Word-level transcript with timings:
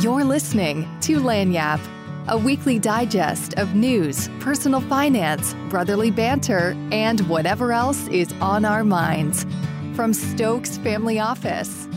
You're 0.00 0.24
listening 0.24 0.86
to 1.00 1.20
Lagniappe, 1.20 1.80
a 2.28 2.36
weekly 2.36 2.78
digest 2.78 3.54
of 3.54 3.74
news, 3.74 4.28
personal 4.40 4.82
finance, 4.82 5.54
brotherly 5.70 6.10
banter, 6.10 6.76
and 6.92 7.20
whatever 7.30 7.72
else 7.72 8.06
is 8.08 8.30
on 8.42 8.66
our 8.66 8.84
minds. 8.84 9.46
From 9.94 10.12
Stokes 10.12 10.76
Family 10.76 11.18
Office. 11.18 11.88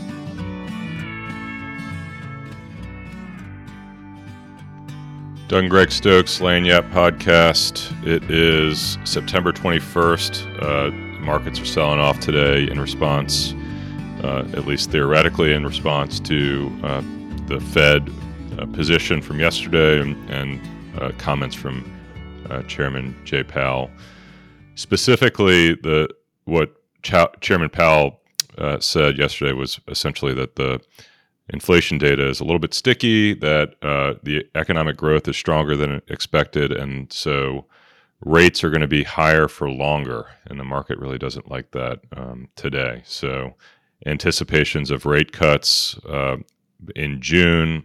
Doug 5.48 5.68
Greg 5.68 5.92
Stokes, 5.92 6.38
Lagniappe 6.38 6.90
podcast. 6.92 7.92
It 8.06 8.30
is 8.30 8.96
September 9.04 9.52
21st. 9.52 10.62
Uh, 10.62 10.90
markets 11.20 11.60
are 11.60 11.66
selling 11.66 12.00
off 12.00 12.18
today 12.18 12.62
in 12.62 12.80
response, 12.80 13.52
uh, 14.24 14.48
at 14.54 14.64
least 14.64 14.90
theoretically, 14.90 15.52
in 15.52 15.66
response 15.66 16.18
to 16.20 16.72
uh, 16.82 17.02
the 17.50 17.60
Fed 17.60 18.08
uh, 18.58 18.66
position 18.66 19.20
from 19.20 19.40
yesterday 19.40 20.00
and, 20.00 20.30
and 20.30 20.60
uh, 21.00 21.10
comments 21.18 21.56
from 21.56 21.84
uh, 22.48 22.62
Chairman 22.62 23.14
Jay 23.24 23.42
Powell. 23.42 23.90
Specifically, 24.76 25.74
the 25.74 26.08
what 26.44 26.76
Chairman 27.02 27.68
Powell 27.68 28.20
said 28.78 29.18
yesterday 29.18 29.52
was 29.52 29.80
essentially 29.88 30.32
that 30.34 30.54
the 30.54 30.80
inflation 31.52 31.98
data 31.98 32.28
is 32.28 32.38
a 32.38 32.44
little 32.44 32.60
bit 32.60 32.72
sticky, 32.72 33.34
that 33.34 33.74
uh, 33.82 34.14
the 34.22 34.46
economic 34.54 34.96
growth 34.96 35.26
is 35.26 35.36
stronger 35.36 35.76
than 35.76 36.00
expected, 36.06 36.70
and 36.70 37.12
so 37.12 37.66
rates 38.24 38.62
are 38.62 38.70
going 38.70 38.80
to 38.80 38.86
be 38.86 39.02
higher 39.02 39.48
for 39.48 39.68
longer. 39.68 40.26
And 40.46 40.60
the 40.60 40.64
market 40.64 40.98
really 40.98 41.18
doesn't 41.18 41.50
like 41.50 41.72
that 41.72 42.00
um, 42.16 42.48
today. 42.54 43.02
So, 43.04 43.54
anticipations 44.06 44.90
of 44.90 45.04
rate 45.04 45.32
cuts 45.32 45.98
uh, 46.06 46.36
in 46.94 47.20
June. 47.20 47.84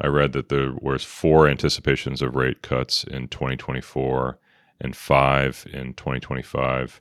I 0.00 0.06
read 0.06 0.32
that 0.32 0.48
there 0.48 0.72
was 0.80 1.04
four 1.04 1.48
anticipations 1.48 2.22
of 2.22 2.36
rate 2.36 2.62
cuts 2.62 3.04
in 3.04 3.28
2024 3.28 4.38
and 4.80 4.94
five 4.94 5.66
in 5.72 5.94
2025. 5.94 7.00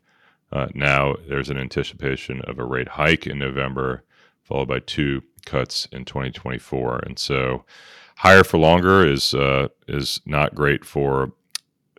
Uh, 0.52 0.68
now 0.74 1.16
there's 1.28 1.50
an 1.50 1.58
anticipation 1.58 2.42
of 2.42 2.58
a 2.58 2.66
rate 2.66 2.88
hike 2.90 3.28
in 3.28 3.38
November, 3.38 4.04
followed 4.42 4.68
by 4.68 4.80
two 4.80 5.22
cuts 5.46 5.88
in 5.92 6.06
2024. 6.06 7.00
And 7.06 7.20
so, 7.20 7.66
higher 8.18 8.44
for 8.44 8.58
longer 8.58 9.06
is 9.06 9.34
uh, 9.34 9.68
is 9.88 10.22
not 10.26 10.56
great 10.56 10.86
for 10.86 11.34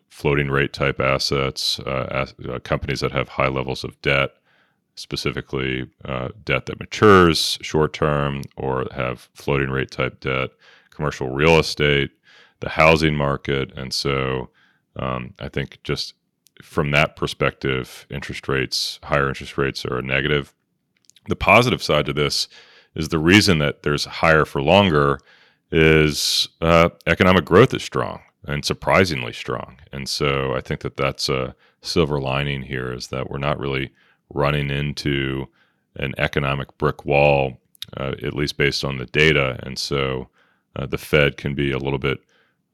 floating 0.09 0.51
rate 0.51 0.73
type 0.73 0.99
assets, 0.99 1.79
uh, 1.81 2.09
as, 2.11 2.35
uh, 2.49 2.59
companies 2.61 3.01
that 3.01 3.13
have 3.13 3.29
high 3.29 3.47
levels 3.47 3.85
of 3.85 4.01
debt, 4.03 4.31
specifically 4.99 5.89
uh, 6.05 6.29
debt 6.45 6.67
that 6.67 6.81
matures 6.81 7.59
short 7.63 7.93
term 7.93 8.43
or 8.57 8.87
have 8.93 9.29
floating 9.35 9.71
rate 9.71 9.91
type 9.91 10.21
debt, 10.21 10.51
commercial 10.91 11.31
real 11.31 11.59
estate, 11.59 12.11
the 12.61 12.71
housing 12.71 13.15
market, 13.15 13.73
and 13.77 13.93
so 13.93 14.51
um, 14.97 15.35
I 15.39 15.49
think 15.49 15.79
just 15.85 16.15
from 16.63 16.91
that 16.91 17.17
perspective, 17.17 18.07
interest 18.11 18.49
rates, 18.49 18.99
higher 19.05 19.29
interest 19.29 19.57
rates 19.57 19.85
are 19.85 19.99
a 19.99 20.03
negative. 20.03 20.53
The 21.29 21.37
positive 21.37 21.83
side 21.83 22.07
to 22.07 22.13
this 22.13 22.49
is 22.95 23.09
the 23.09 23.19
reason 23.19 23.59
that 23.59 23.83
there's 23.83 24.05
higher 24.07 24.45
for 24.45 24.61
longer 24.61 25.21
is 25.71 26.49
uh, 26.61 26.89
economic 27.07 27.45
growth 27.45 27.75
is 27.75 27.83
strong 27.83 28.21
and 28.45 28.65
surprisingly 28.65 29.33
strong. 29.33 29.79
And 29.93 30.09
so 30.09 30.55
I 30.55 30.61
think 30.61 30.81
that 30.81 30.97
that's 30.97 31.29
a 31.29 31.55
silver 31.83 32.21
lining 32.21 32.63
here 32.63 32.93
is 32.93 33.09
that 33.09 33.31
we're 33.31 33.39
not 33.39 33.59
really 33.59 33.93
running 34.33 34.71
into 34.71 35.49
an 35.97 36.15
economic 36.19 36.77
brick 36.79 37.05
wall, 37.05 37.59
uh, 37.97 38.15
at 38.23 38.35
least 38.35 38.57
based 38.57 38.85
on 38.85 38.99
the 38.99 39.07
data. 39.07 39.59
And 39.63 39.79
so 39.79 40.29
uh, 40.77 40.87
the 40.87 40.99
Fed 40.99 41.37
can 41.37 41.55
be 41.55 41.73
a 41.73 41.79
little 41.79 41.99
bit 41.99 42.19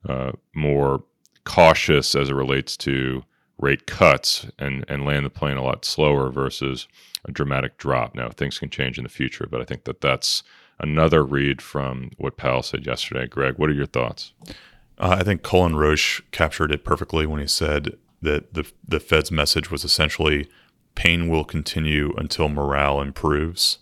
uh, 0.09 0.33
more 0.55 1.05
cautious 1.45 2.15
as 2.15 2.29
it 2.31 2.35
relates 2.35 2.77
to 2.79 3.25
rate 3.59 3.87
cuts 3.87 4.47
and, 4.59 4.85
and 4.89 5.05
land 5.05 5.25
the 5.25 5.31
plane 5.31 5.57
a 5.57 5.63
lot 5.63 5.85
slower 5.85 6.31
versus 6.31 6.89
a 7.25 7.33
dramatic 7.33 7.79
drop. 7.79 8.15
Now, 8.15 8.29
things 8.29 8.59
can 8.59 8.71
change 8.71 8.99
in 8.99 9.05
the 9.05 9.11
future, 9.11 9.47
but 9.51 9.61
I 9.61 9.65
think 9.65 9.85
that 9.85 10.01
that's 10.01 10.43
another 10.79 11.25
read 11.25 11.63
from 11.63 12.11
what 12.19 12.37
Powell 12.37 12.63
said 12.63 12.85
yesterday. 12.87 13.27
Greg, 13.27 13.59
what 13.59 13.71
are 13.71 13.75
your 13.75 13.87
thoughts? 13.87 14.33
Uh, 14.99 15.17
I 15.19 15.23
think 15.23 15.43
Cullen 15.43 15.77
Roche 15.77 16.21
captured 16.31 16.73
it 16.73 16.85
perfectly 16.85 17.27
when 17.27 17.41
he 17.41 17.47
said 17.47 17.97
that 18.23 18.55
the 18.55 18.71
the 18.87 19.01
Fed's 19.01 19.31
message 19.31 19.71
was 19.71 19.85
essentially 19.85 20.49
pain 20.95 21.29
will 21.29 21.45
continue 21.45 22.13
until 22.17 22.49
morale 22.49 23.01
improves, 23.01 23.79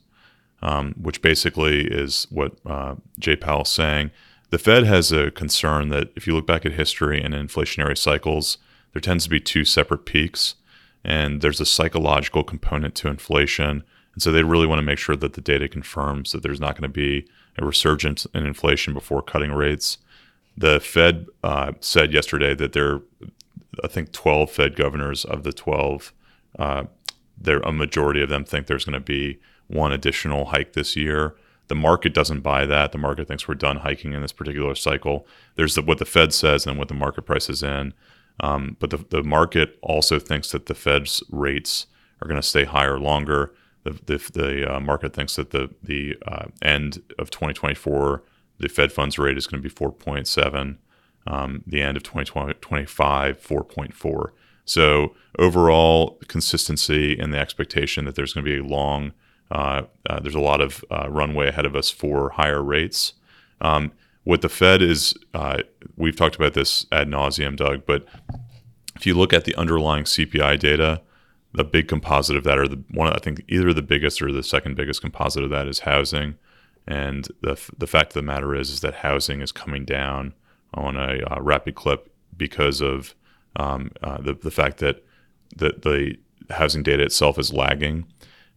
um, 0.62 0.94
which 1.00 1.22
basically 1.22 1.86
is 1.86 2.26
what 2.30 2.52
uh, 2.66 2.94
Jay 3.18 3.36
Powell 3.36 3.62
is 3.62 3.68
saying. 3.68 4.10
The 4.50 4.58
Fed 4.58 4.84
has 4.84 5.12
a 5.12 5.30
concern 5.30 5.88
that 5.88 6.10
if 6.14 6.26
you 6.26 6.34
look 6.34 6.46
back 6.46 6.66
at 6.66 6.72
history 6.72 7.22
and 7.22 7.34
inflationary 7.34 7.96
cycles, 7.96 8.58
there 8.92 9.00
tends 9.00 9.24
to 9.24 9.30
be 9.30 9.40
two 9.40 9.64
separate 9.64 10.04
peaks 10.04 10.56
and 11.04 11.40
there's 11.40 11.60
a 11.60 11.66
psychological 11.66 12.44
component 12.44 12.94
to 12.96 13.08
inflation. 13.08 13.82
And 14.14 14.22
so 14.22 14.30
they 14.30 14.42
really 14.42 14.66
want 14.66 14.78
to 14.78 14.84
make 14.84 14.98
sure 14.98 15.16
that 15.16 15.32
the 15.32 15.40
data 15.40 15.68
confirms 15.68 16.32
that 16.32 16.42
there's 16.42 16.60
not 16.60 16.74
going 16.74 16.82
to 16.82 16.88
be 16.88 17.26
a 17.58 17.64
resurgence 17.64 18.26
in 18.34 18.46
inflation 18.46 18.94
before 18.94 19.22
cutting 19.22 19.52
rates. 19.52 19.98
The 20.56 20.80
Fed 20.80 21.26
uh, 21.42 21.72
said 21.80 22.12
yesterday 22.12 22.54
that 22.54 22.72
there, 22.72 23.00
I 23.82 23.88
think, 23.88 24.12
12 24.12 24.50
Fed 24.50 24.76
governors 24.76 25.24
of 25.24 25.42
the 25.42 25.52
12, 25.52 26.12
uh, 26.58 26.84
there 27.42 27.60
a 27.60 27.72
majority 27.72 28.22
of 28.22 28.28
them 28.28 28.44
think 28.44 28.66
there's 28.66 28.84
going 28.84 28.94
to 28.94 29.00
be 29.00 29.38
one 29.68 29.92
additional 29.92 30.46
hike 30.46 30.72
this 30.72 30.96
year. 30.96 31.34
The 31.68 31.74
market 31.74 32.12
doesn't 32.12 32.40
buy 32.40 32.66
that. 32.66 32.92
The 32.92 32.98
market 32.98 33.28
thinks 33.28 33.48
we're 33.48 33.54
done 33.54 33.78
hiking 33.78 34.12
in 34.12 34.20
this 34.20 34.32
particular 34.32 34.74
cycle. 34.74 35.26
There's 35.54 35.74
the, 35.74 35.82
what 35.82 35.98
the 35.98 36.04
Fed 36.04 36.34
says 36.34 36.66
and 36.66 36.78
what 36.78 36.88
the 36.88 36.94
market 36.94 37.22
prices 37.22 37.62
in. 37.62 37.94
Um, 38.40 38.76
but 38.80 38.90
the, 38.90 38.98
the 39.08 39.22
market 39.22 39.78
also 39.82 40.18
thinks 40.18 40.50
that 40.52 40.66
the 40.66 40.74
Fed's 40.74 41.22
rates 41.30 41.86
are 42.20 42.28
going 42.28 42.40
to 42.40 42.46
stay 42.46 42.64
higher 42.64 42.98
longer. 42.98 43.52
The, 43.84 43.92
the, 43.92 44.30
the 44.32 44.76
uh, 44.76 44.80
market 44.80 45.14
thinks 45.14 45.36
that 45.36 45.50
the, 45.50 45.70
the 45.82 46.16
uh, 46.26 46.46
end 46.60 47.02
of 47.18 47.30
2024, 47.30 48.22
the 48.58 48.68
Fed 48.68 48.92
funds 48.92 49.18
rate 49.18 49.36
is 49.36 49.46
going 49.46 49.62
to 49.62 49.68
be 49.68 49.74
4.7. 49.74 50.76
Um, 51.26 51.62
the 51.66 51.80
end 51.80 51.96
of 51.96 52.02
2025, 52.02 53.40
4.4. 53.40 54.30
So 54.72 55.14
overall 55.38 56.18
consistency 56.28 57.18
and 57.18 57.30
the 57.30 57.38
expectation 57.38 58.06
that 58.06 58.14
there's 58.14 58.32
going 58.32 58.46
to 58.46 58.50
be 58.50 58.58
a 58.58 58.64
long, 58.64 59.12
uh, 59.50 59.82
uh, 60.08 60.20
there's 60.20 60.34
a 60.34 60.40
lot 60.40 60.62
of 60.62 60.82
uh, 60.90 61.10
runway 61.10 61.48
ahead 61.48 61.66
of 61.66 61.76
us 61.76 61.90
for 61.90 62.30
higher 62.30 62.62
rates. 62.62 63.12
Um, 63.60 63.92
what 64.24 64.40
the 64.40 64.48
Fed 64.48 64.80
is, 64.80 65.14
uh, 65.34 65.58
we've 65.98 66.16
talked 66.16 66.36
about 66.36 66.54
this 66.54 66.86
ad 66.90 67.06
nauseum, 67.08 67.54
Doug, 67.54 67.84
but 67.84 68.06
if 68.96 69.04
you 69.04 69.12
look 69.12 69.34
at 69.34 69.44
the 69.44 69.54
underlying 69.56 70.04
CPI 70.04 70.58
data, 70.58 71.02
the 71.52 71.64
big 71.64 71.86
composite 71.86 72.36
of 72.36 72.44
that, 72.44 72.56
or 72.56 72.66
the 72.66 72.82
one, 72.92 73.12
I 73.12 73.18
think 73.18 73.44
either 73.48 73.74
the 73.74 73.82
biggest 73.82 74.22
or 74.22 74.32
the 74.32 74.42
second 74.42 74.74
biggest 74.74 75.02
composite 75.02 75.44
of 75.44 75.50
that 75.50 75.68
is 75.68 75.80
housing. 75.80 76.36
And 76.86 77.28
the, 77.42 77.60
the 77.76 77.86
fact 77.86 78.12
of 78.12 78.14
the 78.14 78.22
matter 78.22 78.54
is, 78.54 78.70
is 78.70 78.80
that 78.80 78.94
housing 78.94 79.42
is 79.42 79.52
coming 79.52 79.84
down 79.84 80.32
on 80.72 80.96
a 80.96 81.22
uh, 81.30 81.42
rapid 81.42 81.74
clip 81.74 82.10
because 82.38 82.80
of 82.80 83.14
um, 83.56 83.90
uh, 84.02 84.20
the, 84.20 84.34
the 84.34 84.50
fact 84.50 84.78
that 84.78 85.04
the, 85.56 85.74
the 85.82 86.54
housing 86.54 86.82
data 86.82 87.02
itself 87.02 87.38
is 87.38 87.52
lagging. 87.52 88.06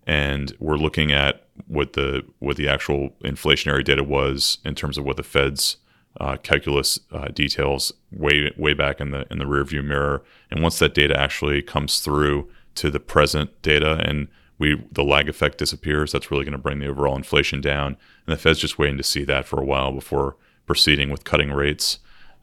And 0.07 0.55
we're 0.59 0.77
looking 0.77 1.11
at 1.11 1.47
what 1.67 1.93
the 1.93 2.23
what 2.39 2.57
the 2.57 2.67
actual 2.67 3.11
inflationary 3.23 3.83
data 3.83 4.03
was 4.03 4.59
in 4.63 4.75
terms 4.75 4.97
of 4.97 5.05
what 5.05 5.17
the 5.17 5.23
Fed's 5.23 5.77
uh, 6.19 6.37
calculus 6.37 6.99
uh, 7.11 7.29
details 7.29 7.91
way 8.11 8.51
way 8.57 8.73
back 8.73 9.01
in 9.01 9.11
the 9.11 9.25
in 9.31 9.39
the 9.39 9.45
rearview 9.45 9.83
mirror. 9.83 10.23
And 10.51 10.61
once 10.61 10.79
that 10.79 10.93
data 10.93 11.19
actually 11.19 11.61
comes 11.61 11.99
through 11.99 12.49
to 12.75 12.91
the 12.91 12.99
present 12.99 13.61
data 13.61 13.99
and 14.05 14.27
we 14.59 14.81
the 14.91 15.03
lag 15.03 15.27
effect 15.27 15.57
disappears, 15.57 16.11
that's 16.11 16.29
really 16.29 16.45
going 16.45 16.51
to 16.51 16.57
bring 16.57 16.79
the 16.79 16.87
overall 16.87 17.15
inflation 17.15 17.59
down. 17.59 17.97
And 18.27 18.33
the 18.33 18.37
Fed's 18.37 18.59
just 18.59 18.77
waiting 18.77 18.97
to 18.97 19.03
see 19.03 19.23
that 19.23 19.45
for 19.45 19.59
a 19.59 19.65
while 19.65 19.91
before 19.91 20.37
proceeding 20.65 21.09
with 21.09 21.23
cutting 21.23 21.51
rates. 21.51 21.99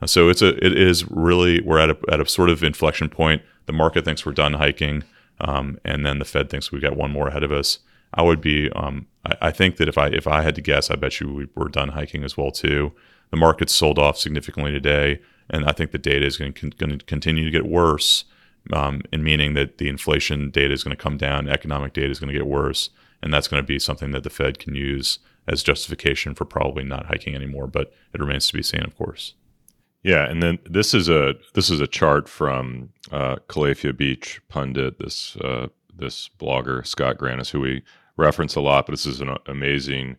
So 0.06 0.28
it's 0.28 0.43
a 0.43 0.49
it 0.64 0.76
is 0.76 1.08
really 1.10 1.60
we're 1.60 1.78
at 1.78 1.90
a 1.90 1.99
at 2.08 2.20
a 2.20 2.26
sort 2.26 2.50
of 2.50 2.62
inflection 2.62 3.08
point. 3.08 3.43
The 3.66 3.72
market 3.72 4.04
thinks 4.04 4.26
we're 4.26 4.32
done 4.32 4.54
hiking, 4.54 5.04
um, 5.40 5.78
and 5.84 6.04
then 6.04 6.19
the 6.19 6.25
Fed 6.25 6.50
thinks 6.50 6.72
we've 6.72 6.82
got 6.82 6.96
one 6.96 7.10
more 7.10 7.28
ahead 7.28 7.43
of 7.43 7.52
us. 7.52 7.78
I 8.14 8.22
would 8.22 8.40
be. 8.40 8.70
Um, 8.72 9.06
I, 9.25 9.49
I, 9.49 9.50
think 9.50 9.76
that 9.76 9.88
if 9.88 9.96
I 9.96 10.08
if 10.08 10.26
I 10.26 10.43
had 10.43 10.54
to 10.56 10.60
guess, 10.60 10.90
I 10.90 10.96
bet 10.96 11.20
you 11.20 11.32
we 11.32 11.49
were 11.54 11.69
done 11.69 11.90
hiking 11.90 12.25
as 12.25 12.37
well 12.37 12.50
too. 12.50 12.93
The 13.31 13.37
market's 13.37 13.72
sold 13.72 13.99
off 13.99 14.19
significantly 14.19 14.72
today, 14.72 15.20
and 15.49 15.64
I 15.64 15.72
think 15.72 15.90
the 15.93 15.99
data 15.99 16.26
is 16.26 16.37
going 16.37 16.52
to 16.52 16.99
continue 17.06 17.44
to 17.44 17.50
get 17.50 17.66
worse. 17.66 18.25
Um, 18.72 19.02
in 19.12 19.25
meaning 19.25 19.54
that 19.54 19.78
the 19.78 19.88
inflation 19.88 20.50
data 20.50 20.72
is 20.72 20.84
going 20.84 20.96
to 20.96 21.02
come 21.02 21.16
down, 21.16 21.49
economic 21.49 21.94
data 21.94 22.10
is 22.10 22.20
going 22.20 22.32
to 22.32 22.38
get 22.38 22.46
worse, 22.46 22.90
and 23.20 23.34
that's 23.34 23.49
going 23.49 23.60
to 23.60 23.66
be 23.66 23.81
something 23.81 24.12
that 24.12 24.22
the 24.22 24.31
Fed 24.31 24.60
can 24.60 24.76
use 24.76 25.19
as 25.49 25.64
justification 25.64 26.32
for 26.37 26.44
probably 26.44 26.84
not 26.84 27.06
hiking 27.06 27.34
anymore. 27.34 27.66
But 27.66 27.93
it 28.14 28.20
remains 28.20 28.46
to 28.49 28.54
be 28.54 28.62
seen, 28.62 28.84
of 28.84 28.96
course. 28.96 29.34
Yeah, 30.02 30.28
and 30.28 30.43
then 30.43 30.58
this 30.69 30.94
is 30.94 31.08
a 31.08 31.34
this 31.54 31.70
is 31.70 31.81
a 31.81 31.87
chart 31.87 32.28
from 32.28 32.90
uh, 33.12 33.37
Calafia 33.49 33.96
Beach 33.96 34.40
pundit, 34.49 34.99
this 34.99 35.37
uh, 35.37 35.69
this 35.94 36.28
blogger 36.40 36.84
Scott 36.87 37.19
Grannis, 37.19 37.50
who 37.50 37.60
we 37.60 37.82
reference 38.16 38.56
a 38.56 38.60
lot, 38.60 38.87
but 38.87 38.93
this 38.93 39.06
is 39.06 39.20
an 39.20 39.37
amazing 39.46 40.16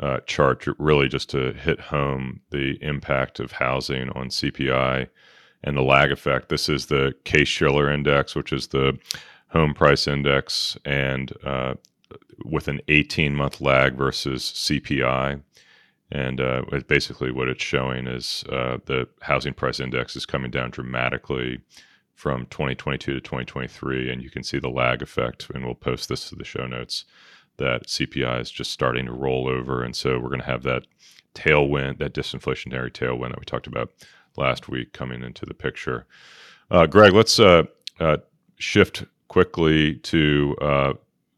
uh, 0.00 0.18
chart, 0.26 0.66
really 0.78 1.08
just 1.08 1.30
to 1.30 1.52
hit 1.52 1.80
home 1.80 2.40
the 2.50 2.78
impact 2.82 3.38
of 3.38 3.52
housing 3.52 4.10
on 4.10 4.28
CPI 4.28 5.08
and 5.62 5.76
the 5.76 5.82
lag 5.82 6.10
effect. 6.10 6.48
This 6.48 6.68
is 6.68 6.86
the 6.86 7.14
Case 7.24 7.48
Shiller 7.48 7.90
Index, 7.90 8.34
which 8.34 8.52
is 8.52 8.68
the 8.68 8.98
home 9.48 9.74
price 9.74 10.08
index, 10.08 10.76
and 10.84 11.32
uh, 11.44 11.74
with 12.44 12.68
an 12.68 12.80
18 12.88 13.36
month 13.36 13.60
lag 13.60 13.94
versus 13.94 14.42
CPI. 14.42 15.42
And 16.12 16.42
uh, 16.42 16.62
basically, 16.88 17.32
what 17.32 17.48
it's 17.48 17.64
showing 17.64 18.06
is 18.06 18.44
uh, 18.50 18.76
the 18.84 19.08
housing 19.22 19.54
price 19.54 19.80
index 19.80 20.14
is 20.14 20.26
coming 20.26 20.50
down 20.50 20.70
dramatically 20.70 21.60
from 22.14 22.44
2022 22.46 23.14
to 23.14 23.20
2023. 23.20 24.12
And 24.12 24.22
you 24.22 24.28
can 24.28 24.42
see 24.42 24.58
the 24.58 24.68
lag 24.68 25.00
effect, 25.00 25.48
and 25.54 25.64
we'll 25.64 25.74
post 25.74 26.10
this 26.10 26.28
to 26.28 26.34
the 26.34 26.44
show 26.44 26.66
notes 26.66 27.06
that 27.56 27.86
CPI 27.86 28.42
is 28.42 28.50
just 28.50 28.72
starting 28.72 29.06
to 29.06 29.12
roll 29.12 29.48
over. 29.48 29.82
And 29.82 29.96
so 29.96 30.18
we're 30.18 30.28
going 30.28 30.40
to 30.40 30.46
have 30.46 30.64
that 30.64 30.86
tailwind, 31.34 31.98
that 31.98 32.12
disinflationary 32.12 32.92
tailwind 32.92 33.30
that 33.30 33.40
we 33.40 33.46
talked 33.46 33.66
about 33.66 33.90
last 34.36 34.68
week 34.68 34.92
coming 34.92 35.22
into 35.22 35.46
the 35.46 35.54
picture. 35.54 36.06
Uh, 36.70 36.86
Greg, 36.86 37.14
let's 37.14 37.40
uh, 37.40 37.62
uh, 38.00 38.18
shift 38.58 39.04
quickly 39.28 39.94
to 39.94 40.54
uh, 40.60 40.92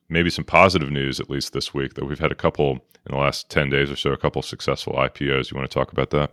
maybe 0.08 0.30
some 0.30 0.44
positive 0.44 0.90
news, 0.90 1.20
at 1.20 1.30
least 1.30 1.52
this 1.52 1.72
week, 1.72 1.94
that 1.94 2.06
we've 2.06 2.18
had 2.18 2.32
a 2.32 2.36
couple 2.36 2.84
in 3.06 3.14
the 3.14 3.20
last 3.20 3.50
10 3.50 3.70
days 3.70 3.90
or 3.90 3.96
so, 3.96 4.12
a 4.12 4.16
couple 4.16 4.42
successful 4.42 4.94
IPOs. 4.94 5.50
You 5.50 5.56
want 5.56 5.70
to 5.70 5.74
talk 5.74 5.92
about 5.92 6.10
that? 6.10 6.32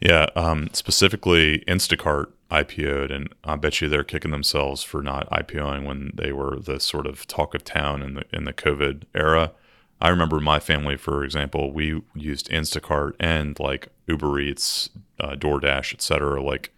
Yeah, 0.00 0.26
um, 0.36 0.70
specifically 0.72 1.64
Instacart 1.66 2.26
IPO'd, 2.50 3.10
and 3.10 3.34
I 3.44 3.56
bet 3.56 3.80
you 3.80 3.88
they're 3.88 4.04
kicking 4.04 4.30
themselves 4.30 4.82
for 4.82 5.02
not 5.02 5.28
IPOing 5.30 5.84
when 5.84 6.12
they 6.14 6.32
were 6.32 6.58
the 6.58 6.78
sort 6.78 7.06
of 7.06 7.26
talk 7.26 7.54
of 7.54 7.64
town 7.64 8.02
in 8.02 8.14
the 8.14 8.24
in 8.32 8.44
the 8.44 8.52
COVID 8.52 9.04
era. 9.14 9.52
I 10.00 10.08
remember 10.08 10.38
my 10.38 10.60
family, 10.60 10.96
for 10.96 11.24
example, 11.24 11.72
we 11.72 12.00
used 12.14 12.48
Instacart 12.48 13.14
and 13.18 13.58
like 13.58 13.88
Uber 14.06 14.38
Eats, 14.38 14.88
uh, 15.18 15.34
DoorDash, 15.34 15.92
etc., 15.92 16.40
like 16.40 16.72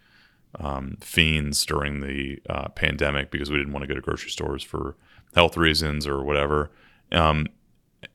um, 0.59 0.97
fiends 0.99 1.65
during 1.65 2.01
the 2.01 2.41
uh, 2.49 2.69
pandemic 2.69 3.31
because 3.31 3.51
we 3.51 3.57
didn't 3.57 3.73
want 3.73 3.83
to 3.83 3.87
go 3.87 3.93
to 3.93 4.01
grocery 4.01 4.31
stores 4.31 4.63
for 4.63 4.95
health 5.35 5.55
reasons 5.55 6.07
or 6.07 6.23
whatever. 6.23 6.71
Um, 7.11 7.47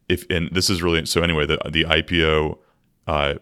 if 0.08 0.24
and 0.30 0.48
this 0.52 0.70
is 0.70 0.82
really 0.82 1.04
so 1.06 1.22
anyway, 1.22 1.46
the 1.46 1.58
the 1.70 1.84
IPO 1.84 2.58
uh, 3.06 3.34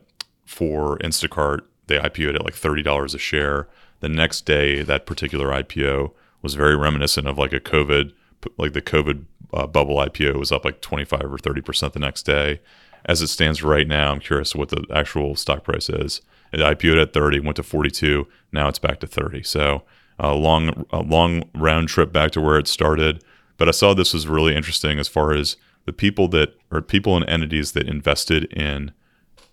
for 0.47 0.99
Instacart, 0.99 1.61
they 1.87 1.99
IPO'd 1.99 2.37
at 2.37 2.45
like 2.45 2.55
thirty 2.55 2.83
dollars 2.83 3.15
a 3.15 3.19
share. 3.19 3.69
The 4.01 4.09
next 4.09 4.43
day, 4.43 4.83
that 4.83 5.07
particular 5.07 5.49
IPO 5.49 6.13
was 6.43 6.55
very 6.55 6.77
reminiscent 6.77 7.27
of 7.27 7.39
like 7.39 7.53
a 7.53 7.61
COVID, 7.61 8.13
like 8.59 8.75
the 8.75 8.83
COVID 8.83 9.25
uh, 9.55 9.67
bubble 9.67 9.97
IPO 9.97 10.39
was 10.39 10.53
up 10.53 10.65
like 10.65 10.81
twenty 10.81 11.05
five 11.05 11.33
or 11.33 11.39
thirty 11.39 11.61
percent 11.61 11.93
the 11.93 12.01
next 12.01 12.25
day. 12.25 12.61
As 13.07 13.21
it 13.21 13.29
stands 13.29 13.63
right 13.63 13.87
now, 13.87 14.13
I'm 14.13 14.21
curious 14.21 14.55
what 14.55 14.71
the 14.71 14.85
actual 14.93 15.37
stock 15.37 15.65
price 15.65 15.91
is. 15.91 16.23
It 16.53 16.61
IPO'd 16.61 16.99
at 16.99 17.13
30, 17.13 17.41
went 17.41 17.57
to 17.57 17.63
42. 17.63 18.27
Now 18.53 18.69
it's 18.69 18.79
back 18.79 19.01
to 19.01 19.07
30. 19.07 19.43
So 19.43 19.83
a 20.19 20.35
long, 20.35 20.87
a 20.91 21.01
long 21.01 21.51
round 21.55 21.89
trip 21.89 22.13
back 22.13 22.31
to 22.33 22.41
where 22.41 22.59
it 22.59 22.69
started. 22.69 23.23
But 23.57 23.69
I 23.69 23.73
saw 23.73 23.93
this 23.93 24.15
was 24.15 24.27
really 24.27 24.55
interesting 24.55 24.99
as 24.99 25.09
far 25.09 25.33
as 25.33 25.57
the 25.87 25.93
people 25.93 26.29
that 26.29 26.55
or 26.71 26.81
people 26.81 27.17
and 27.17 27.29
entities 27.29 27.73
that 27.73 27.89
invested 27.89 28.45
in 28.53 28.93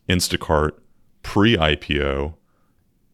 Instacart 0.09 0.71
pre-IPO. 1.23 2.35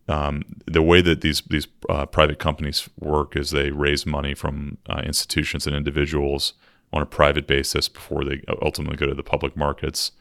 Um, 0.10 0.44
the 0.66 0.82
way 0.82 1.02
that 1.02 1.22
these 1.22 1.42
these 1.42 1.68
uh, 1.90 2.06
private 2.06 2.40
companies 2.40 2.90
work 3.00 3.36
is 3.36 3.52
they 3.52 3.72
raise 3.72 4.06
money 4.06 4.34
from 4.34 4.78
uh, 4.90 5.02
institutions 5.04 5.68
and 5.68 5.76
individuals 5.76 6.54
on 6.94 7.02
a 7.02 7.06
private 7.06 7.46
basis 7.46 7.90
before 7.90 8.24
they 8.24 8.42
ultimately 8.62 8.96
go 8.96 9.06
to 9.06 9.14
the 9.14 9.24
public 9.24 9.58
markets. 9.58 10.14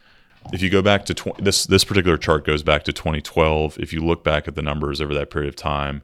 If 0.52 0.60
you 0.62 0.70
go 0.70 0.82
back 0.82 1.04
to 1.06 1.14
tw- 1.14 1.38
this 1.38 1.64
this 1.66 1.84
particular 1.84 2.16
chart 2.16 2.44
goes 2.44 2.62
back 2.62 2.82
to 2.84 2.92
2012. 2.92 3.78
If 3.78 3.92
you 3.92 4.04
look 4.04 4.24
back 4.24 4.48
at 4.48 4.56
the 4.56 4.62
numbers 4.62 5.00
over 5.00 5.14
that 5.14 5.30
period 5.30 5.48
of 5.48 5.56
time, 5.56 6.02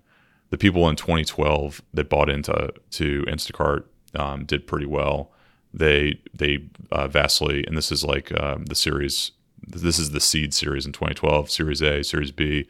the 0.51 0.59
people 0.59 0.89
in 0.89 0.97
2012 0.97 1.83
that 1.95 2.09
bought 2.09 2.29
into 2.29 2.73
to 2.91 3.23
Instacart 3.23 3.85
um, 4.15 4.45
did 4.45 4.67
pretty 4.67 4.87
well. 4.87 5.33
They 5.75 6.21
they 6.35 6.65
uh, 6.91 7.09
vastly, 7.09 7.65
and 7.67 7.77
this 7.77 7.91
is 7.91 8.05
like 8.05 8.39
um, 8.41 8.65
the 8.67 8.75
series. 8.75 9.33
This 9.67 9.99
is 9.99 10.11
the 10.11 10.21
seed 10.21 10.53
series 10.53 10.87
in 10.87 10.93
2012, 10.93 11.51
Series 11.51 11.83
A, 11.83 12.03
Series 12.03 12.33
B, 12.33 12.69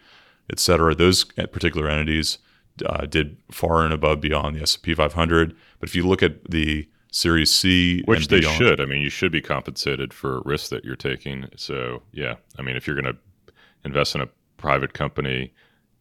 et 0.51 0.59
cetera. 0.59 0.95
Those 0.95 1.25
particular 1.25 1.89
entities 1.89 2.39
uh, 2.85 3.07
did 3.07 3.39
far 3.51 3.85
and 3.85 3.95
above 3.95 4.21
beyond 4.21 4.57
the 4.57 4.63
S&P 4.63 4.95
500. 4.95 5.57
But 5.81 5.89
if 5.89 5.95
you 5.95 6.07
look 6.07 6.23
at 6.23 6.51
the 6.51 6.87
Series 7.11 7.51
C, 7.51 8.03
which 8.05 8.29
they 8.29 8.41
beyond, 8.41 8.57
should, 8.57 8.81
I 8.81 8.85
mean, 8.85 9.03
you 9.03 9.09
should 9.09 9.33
be 9.33 9.41
compensated 9.41 10.13
for 10.13 10.43
risk 10.43 10.71
that 10.71 10.85
you're 10.85 10.97
taking. 10.97 11.49
So 11.57 12.03
yeah, 12.13 12.37
I 12.59 12.63
mean, 12.63 12.77
if 12.77 12.87
you're 12.87 13.01
going 13.01 13.15
to 13.15 13.53
invest 13.85 14.15
in 14.15 14.21
a 14.21 14.29
private 14.59 14.93
company 14.93 15.53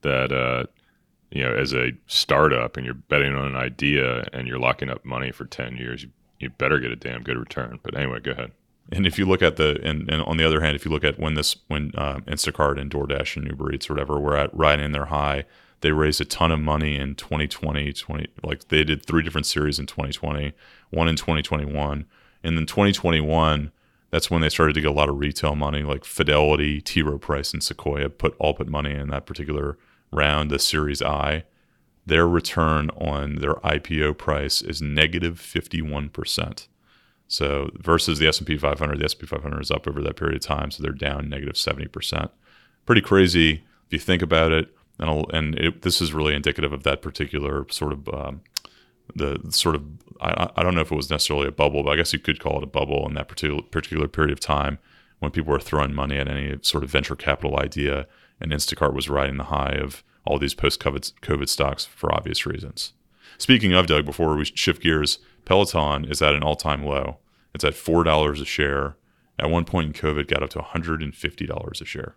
that 0.01 0.31
uh, 0.31 0.65
you 1.31 1.43
know, 1.43 1.53
as 1.53 1.73
a 1.73 1.91
startup 2.07 2.77
and 2.77 2.85
you're 2.85 2.93
betting 2.93 3.33
on 3.35 3.47
an 3.47 3.55
idea 3.55 4.27
and 4.33 4.47
you're 4.47 4.59
locking 4.59 4.89
up 4.89 5.03
money 5.05 5.31
for 5.31 5.45
10 5.45 5.77
years, 5.77 6.03
you, 6.03 6.09
you 6.41 6.49
better 6.49 6.79
get 6.79 6.91
a 6.91 6.95
damn 6.95 7.23
good 7.23 7.37
return. 7.37 7.79
But 7.83 7.95
anyway, 7.97 8.19
go 8.19 8.31
ahead. 8.31 8.51
And 8.91 9.05
if 9.05 9.17
you 9.17 9.25
look 9.25 9.41
at 9.41 9.55
the, 9.55 9.79
and, 9.83 10.09
and 10.09 10.21
on 10.23 10.37
the 10.37 10.45
other 10.45 10.61
hand, 10.61 10.75
if 10.75 10.83
you 10.83 10.91
look 10.91 11.03
at 11.03 11.19
when 11.19 11.35
this, 11.35 11.55
when 11.67 11.91
uh, 11.95 12.19
Instacart 12.27 12.79
and 12.79 12.91
DoorDash 12.91 13.37
and 13.37 13.47
Uber 13.47 13.73
Eats 13.73 13.89
or 13.89 13.93
whatever 13.93 14.19
were 14.19 14.35
at 14.35 14.53
riding 14.53 14.85
in 14.85 14.91
their 14.91 15.05
high, 15.05 15.45
they 15.81 15.91
raised 15.91 16.21
a 16.21 16.25
ton 16.25 16.51
of 16.51 16.59
money 16.59 16.97
in 16.97 17.15
2020, 17.15 17.93
20, 17.93 18.27
like 18.43 18.67
they 18.67 18.83
did 18.83 19.05
three 19.05 19.23
different 19.23 19.47
series 19.47 19.79
in 19.79 19.85
2020, 19.85 20.53
one 20.89 21.07
in 21.07 21.15
2021. 21.15 22.05
And 22.43 22.57
then 22.57 22.65
2021, 22.65 23.71
that's 24.09 24.29
when 24.29 24.41
they 24.41 24.49
started 24.49 24.73
to 24.73 24.81
get 24.81 24.89
a 24.89 24.93
lot 24.93 25.09
of 25.09 25.19
retail 25.19 25.55
money, 25.55 25.83
like 25.83 26.03
Fidelity, 26.03 26.81
T. 26.81 27.01
Rowe 27.01 27.17
Price, 27.17 27.53
and 27.53 27.63
Sequoia 27.63 28.09
put 28.09 28.35
all 28.39 28.53
put 28.53 28.67
money 28.67 28.93
in 28.93 29.09
that 29.09 29.25
particular 29.25 29.77
round, 30.11 30.51
the 30.51 30.59
Series 30.59 31.01
I, 31.01 31.45
their 32.05 32.27
return 32.27 32.89
on 32.91 33.35
their 33.35 33.55
IPO 33.55 34.17
price 34.17 34.61
is 34.61 34.81
negative 34.81 35.39
51%. 35.39 36.67
So 37.27 37.69
versus 37.75 38.19
the 38.19 38.27
S&P 38.27 38.57
500, 38.57 38.99
the 38.99 39.05
S&P 39.05 39.25
500 39.25 39.61
is 39.61 39.71
up 39.71 39.87
over 39.87 40.01
that 40.01 40.17
period 40.17 40.35
of 40.35 40.41
time, 40.41 40.71
so 40.71 40.83
they're 40.83 40.91
down 40.91 41.29
negative 41.29 41.55
70%. 41.55 42.29
Pretty 42.85 43.01
crazy 43.01 43.63
if 43.85 43.93
you 43.93 43.99
think 43.99 44.21
about 44.21 44.51
it. 44.51 44.69
And, 44.99 45.25
and 45.33 45.55
it, 45.59 45.81
this 45.81 46.01
is 46.01 46.13
really 46.13 46.35
indicative 46.35 46.73
of 46.73 46.83
that 46.83 47.01
particular 47.01 47.65
sort 47.69 47.93
of 47.93 48.09
um, 48.09 48.41
the 49.15 49.39
sort 49.49 49.75
of 49.75 49.83
I, 50.19 50.49
I 50.55 50.63
don't 50.63 50.75
know 50.75 50.81
if 50.81 50.91
it 50.91 50.95
was 50.95 51.09
necessarily 51.09 51.47
a 51.47 51.51
bubble, 51.51 51.83
but 51.83 51.91
I 51.91 51.95
guess 51.95 52.13
you 52.13 52.19
could 52.19 52.39
call 52.39 52.57
it 52.57 52.63
a 52.63 52.67
bubble 52.67 53.07
in 53.07 53.15
that 53.15 53.27
particular 53.27 53.61
particular 53.61 54.07
period 54.07 54.31
of 54.31 54.39
time 54.39 54.77
when 55.19 55.31
people 55.31 55.51
were 55.51 55.59
throwing 55.59 55.93
money 55.93 56.17
at 56.17 56.27
any 56.27 56.57
sort 56.61 56.83
of 56.83 56.89
venture 56.89 57.15
capital 57.15 57.59
idea 57.59 58.07
and 58.39 58.51
Instacart 58.51 58.93
was 58.93 59.09
riding 59.09 59.37
the 59.37 59.45
high 59.45 59.77
of 59.81 60.03
all 60.25 60.37
these 60.37 60.53
post 60.53 60.79
COVID 60.79 61.49
stocks 61.49 61.85
for 61.85 62.13
obvious 62.13 62.45
reasons. 62.45 62.93
Speaking 63.37 63.73
of, 63.73 63.87
Doug, 63.87 64.05
before 64.05 64.35
we 64.35 64.45
shift 64.45 64.83
gears, 64.83 65.19
Peloton 65.45 66.05
is 66.05 66.21
at 66.21 66.35
an 66.35 66.43
all 66.43 66.55
time 66.55 66.85
low. 66.85 67.17
It's 67.53 67.63
at 67.63 67.73
$4 67.73 68.41
a 68.41 68.45
share. 68.45 68.95
At 69.39 69.49
one 69.49 69.65
point 69.65 69.87
in 69.87 69.93
COVID, 69.93 70.27
got 70.27 70.43
up 70.43 70.51
to 70.51 70.59
$150 70.59 71.81
a 71.81 71.85
share. 71.85 72.15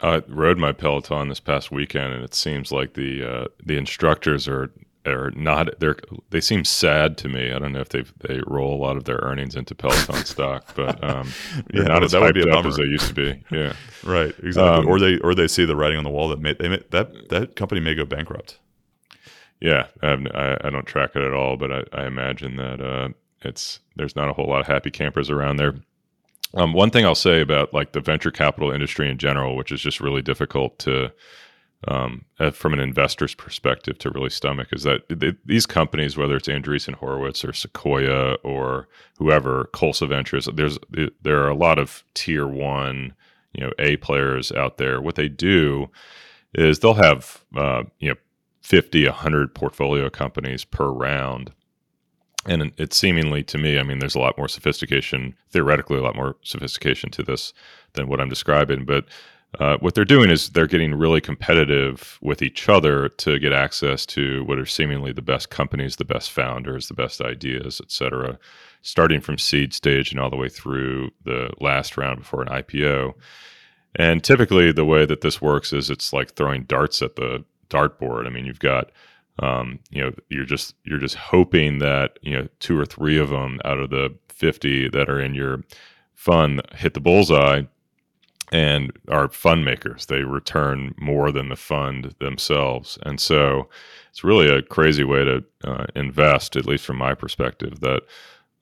I 0.00 0.22
rode 0.28 0.58
my 0.58 0.72
Peloton 0.72 1.28
this 1.28 1.40
past 1.40 1.70
weekend, 1.70 2.12
and 2.12 2.22
it 2.22 2.34
seems 2.34 2.70
like 2.70 2.94
the 2.94 3.24
uh, 3.24 3.46
the 3.64 3.76
instructors 3.76 4.46
are 4.46 4.70
are 5.10 5.30
not 5.32 5.78
they're 5.80 5.96
they 6.30 6.40
seem 6.40 6.64
sad 6.64 7.18
to 7.18 7.28
me. 7.28 7.52
I 7.52 7.58
don't 7.58 7.72
know 7.72 7.80
if 7.80 7.90
they 7.90 8.04
they 8.20 8.40
roll 8.46 8.74
a 8.74 8.80
lot 8.82 8.96
of 8.96 9.04
their 9.04 9.18
earnings 9.22 9.56
into 9.56 9.74
Peloton 9.74 10.24
stock, 10.24 10.74
but 10.74 11.02
um, 11.02 11.30
yeah, 11.72 11.82
not 11.82 12.02
as 12.02 12.12
that 12.12 12.20
would 12.20 12.34
be 12.34 12.42
a 12.42 12.46
bummer. 12.46 12.68
as 12.68 12.76
they 12.76 12.84
used 12.84 13.08
to 13.08 13.14
be. 13.14 13.42
Yeah, 13.50 13.74
right, 14.04 14.34
exactly. 14.42 14.84
Um, 14.84 14.88
or 14.88 14.98
they 14.98 15.18
or 15.18 15.34
they 15.34 15.48
see 15.48 15.64
the 15.64 15.76
writing 15.76 15.98
on 15.98 16.04
the 16.04 16.10
wall 16.10 16.28
that 16.28 16.40
may, 16.40 16.54
they 16.54 16.68
may, 16.68 16.82
that 16.90 17.28
that 17.30 17.56
company 17.56 17.80
may 17.80 17.94
go 17.94 18.04
bankrupt. 18.04 18.58
Yeah, 19.60 19.88
I, 20.02 20.56
I 20.62 20.70
don't 20.70 20.86
track 20.86 21.16
it 21.16 21.22
at 21.22 21.32
all, 21.32 21.56
but 21.56 21.72
I, 21.72 21.82
I 21.92 22.06
imagine 22.06 22.56
that 22.56 22.80
uh, 22.80 23.08
it's 23.42 23.80
there's 23.96 24.14
not 24.14 24.28
a 24.28 24.32
whole 24.32 24.46
lot 24.46 24.60
of 24.60 24.66
happy 24.66 24.90
campers 24.90 25.30
around 25.30 25.56
there. 25.56 25.74
Um, 26.54 26.72
one 26.72 26.90
thing 26.90 27.04
I'll 27.04 27.14
say 27.14 27.40
about 27.40 27.74
like 27.74 27.92
the 27.92 28.00
venture 28.00 28.30
capital 28.30 28.70
industry 28.70 29.10
in 29.10 29.18
general, 29.18 29.56
which 29.56 29.72
is 29.72 29.80
just 29.80 30.00
really 30.00 30.22
difficult 30.22 30.78
to 30.80 31.12
um, 31.86 32.24
from 32.52 32.72
an 32.72 32.80
investor's 32.80 33.34
perspective 33.34 33.98
to 33.98 34.10
really 34.10 34.30
stomach 34.30 34.68
is 34.72 34.82
that 34.82 35.02
they, 35.08 35.34
these 35.44 35.64
companies, 35.64 36.16
whether 36.16 36.36
it's 36.36 36.48
Andreessen 36.48 36.94
Horowitz 36.94 37.44
or 37.44 37.52
Sequoia 37.52 38.34
or 38.42 38.88
whoever, 39.18 39.70
Khosla 39.72 40.08
Ventures, 40.08 40.48
there's 40.52 40.78
there 41.22 41.40
are 41.40 41.48
a 41.48 41.54
lot 41.54 41.78
of 41.78 42.02
tier 42.14 42.48
one, 42.48 43.14
you 43.52 43.64
know, 43.64 43.72
A 43.78 43.96
players 43.98 44.50
out 44.50 44.78
there. 44.78 45.00
What 45.00 45.14
they 45.14 45.28
do 45.28 45.88
is 46.52 46.80
they'll 46.80 46.94
have 46.94 47.44
uh, 47.56 47.84
you 48.00 48.08
know 48.08 48.16
50, 48.62 49.06
100 49.06 49.54
portfolio 49.54 50.10
companies 50.10 50.64
per 50.64 50.88
round. 50.88 51.52
And 52.46 52.72
it's 52.76 52.96
seemingly 52.96 53.42
to 53.44 53.58
me, 53.58 53.78
I 53.78 53.82
mean, 53.82 53.98
there's 53.98 54.14
a 54.14 54.20
lot 54.20 54.36
more 54.38 54.48
sophistication, 54.48 55.34
theoretically, 55.50 55.98
a 55.98 56.02
lot 56.02 56.16
more 56.16 56.36
sophistication 56.42 57.10
to 57.12 57.22
this 57.22 57.52
than 57.92 58.08
what 58.08 58.20
I'm 58.20 58.28
describing. 58.28 58.84
But 58.84 59.06
uh, 59.58 59.78
what 59.78 59.94
they're 59.94 60.04
doing 60.04 60.30
is 60.30 60.50
they're 60.50 60.66
getting 60.66 60.94
really 60.94 61.20
competitive 61.20 62.18
with 62.20 62.42
each 62.42 62.68
other 62.68 63.08
to 63.08 63.38
get 63.38 63.52
access 63.52 64.04
to 64.04 64.44
what 64.44 64.58
are 64.58 64.66
seemingly 64.66 65.10
the 65.10 65.22
best 65.22 65.48
companies, 65.48 65.96
the 65.96 66.04
best 66.04 66.30
founders, 66.30 66.88
the 66.88 66.94
best 66.94 67.20
ideas, 67.22 67.80
et 67.82 67.90
cetera, 67.90 68.38
starting 68.82 69.20
from 69.20 69.38
seed 69.38 69.72
stage 69.72 70.10
and 70.12 70.20
all 70.20 70.28
the 70.28 70.36
way 70.36 70.50
through 70.50 71.10
the 71.24 71.50
last 71.60 71.96
round 71.96 72.18
before 72.20 72.42
an 72.42 72.48
IPO. 72.48 73.14
And 73.96 74.22
typically, 74.22 74.70
the 74.70 74.84
way 74.84 75.06
that 75.06 75.22
this 75.22 75.40
works 75.40 75.72
is 75.72 75.88
it's 75.88 76.12
like 76.12 76.34
throwing 76.34 76.64
darts 76.64 77.00
at 77.00 77.16
the 77.16 77.42
dartboard. 77.70 78.26
I 78.26 78.30
mean, 78.30 78.44
you've 78.44 78.60
got 78.60 78.90
um, 79.40 79.78
you 79.90 80.02
know 80.02 80.12
you're 80.28 80.44
just 80.44 80.74
you're 80.84 80.98
just 80.98 81.14
hoping 81.14 81.78
that 81.78 82.18
you 82.22 82.34
know 82.34 82.48
two 82.60 82.78
or 82.78 82.84
three 82.84 83.18
of 83.18 83.30
them 83.30 83.60
out 83.64 83.78
of 83.78 83.90
the 83.90 84.14
50 84.28 84.88
that 84.90 85.08
are 85.08 85.20
in 85.20 85.34
your 85.34 85.64
fund 86.14 86.60
hit 86.74 86.94
the 86.94 87.00
bullseye 87.00 87.62
and 88.52 88.92
are 89.08 89.28
fund 89.28 89.64
makers. 89.64 90.06
They 90.06 90.22
return 90.22 90.94
more 90.98 91.30
than 91.32 91.48
the 91.48 91.56
fund 91.56 92.14
themselves. 92.18 92.98
And 93.02 93.20
so 93.20 93.68
it's 94.10 94.24
really 94.24 94.48
a 94.48 94.62
crazy 94.62 95.04
way 95.04 95.24
to 95.24 95.44
uh, 95.64 95.86
invest, 95.94 96.56
at 96.56 96.66
least 96.66 96.84
from 96.84 96.96
my 96.96 97.14
perspective, 97.14 97.80
that 97.80 98.02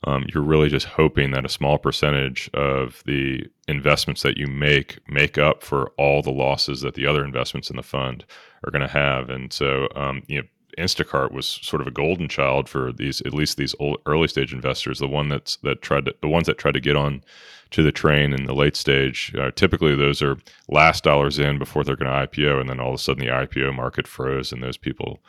um, 0.04 0.24
you're 0.32 0.42
really 0.42 0.68
just 0.68 0.86
hoping 0.86 1.30
that 1.32 1.44
a 1.44 1.48
small 1.48 1.78
percentage 1.78 2.50
of 2.54 3.02
the 3.06 3.44
investments 3.66 4.22
that 4.22 4.36
you 4.36 4.46
make 4.46 4.98
make 5.08 5.38
up 5.38 5.62
for 5.62 5.90
all 5.96 6.22
the 6.22 6.30
losses 6.30 6.80
that 6.82 6.94
the 6.94 7.06
other 7.06 7.24
investments 7.24 7.70
in 7.70 7.76
the 7.76 7.82
fund 7.82 8.24
are 8.64 8.70
going 8.70 8.86
to 8.86 8.92
have. 8.92 9.30
And 9.30 9.52
so, 9.52 9.88
um, 9.96 10.22
you 10.26 10.42
know, 10.42 10.48
Instacart 10.76 11.33
was 11.33 11.47
sort 11.47 11.80
of 11.80 11.87
a 11.87 11.90
golden 11.90 12.28
child 12.28 12.68
for 12.68 12.92
these, 12.92 13.21
at 13.23 13.33
least 13.33 13.56
these 13.56 13.75
old, 13.78 13.99
early 14.06 14.28
stage 14.28 14.52
investors. 14.52 14.99
The 14.99 15.09
one 15.09 15.28
that's 15.28 15.56
that 15.56 15.83
tried 15.83 16.06
to, 16.06 16.14
the 16.21 16.28
ones 16.28 16.47
that 16.47 16.59
tried 16.59 16.75
to 16.75 16.80
get 16.80 16.97
on 16.97 17.23
to 17.71 17.83
the 17.83 17.92
train 17.92 18.33
in 18.33 18.45
the 18.45 18.54
late 18.54 18.76
stage. 18.76 19.35
Uh, 19.38 19.50
typically, 19.50 19.95
those 19.95 20.23
are 20.23 20.37
last 20.68 21.04
dollars 21.04 21.38
in 21.38 21.59
before 21.59 21.83
they're 21.83 21.97
going 21.97 22.11
to 22.11 22.26
IPO, 22.26 22.61
and 22.61 22.68
then 22.68 22.80
all 22.80 22.90
of 22.90 22.95
a 22.95 22.99
sudden 22.99 23.25
the 23.25 23.30
IPO 23.30 23.75
market 23.75 24.06
froze, 24.06 24.52
and 24.52 24.62
those 24.62 24.76
people, 24.76 25.21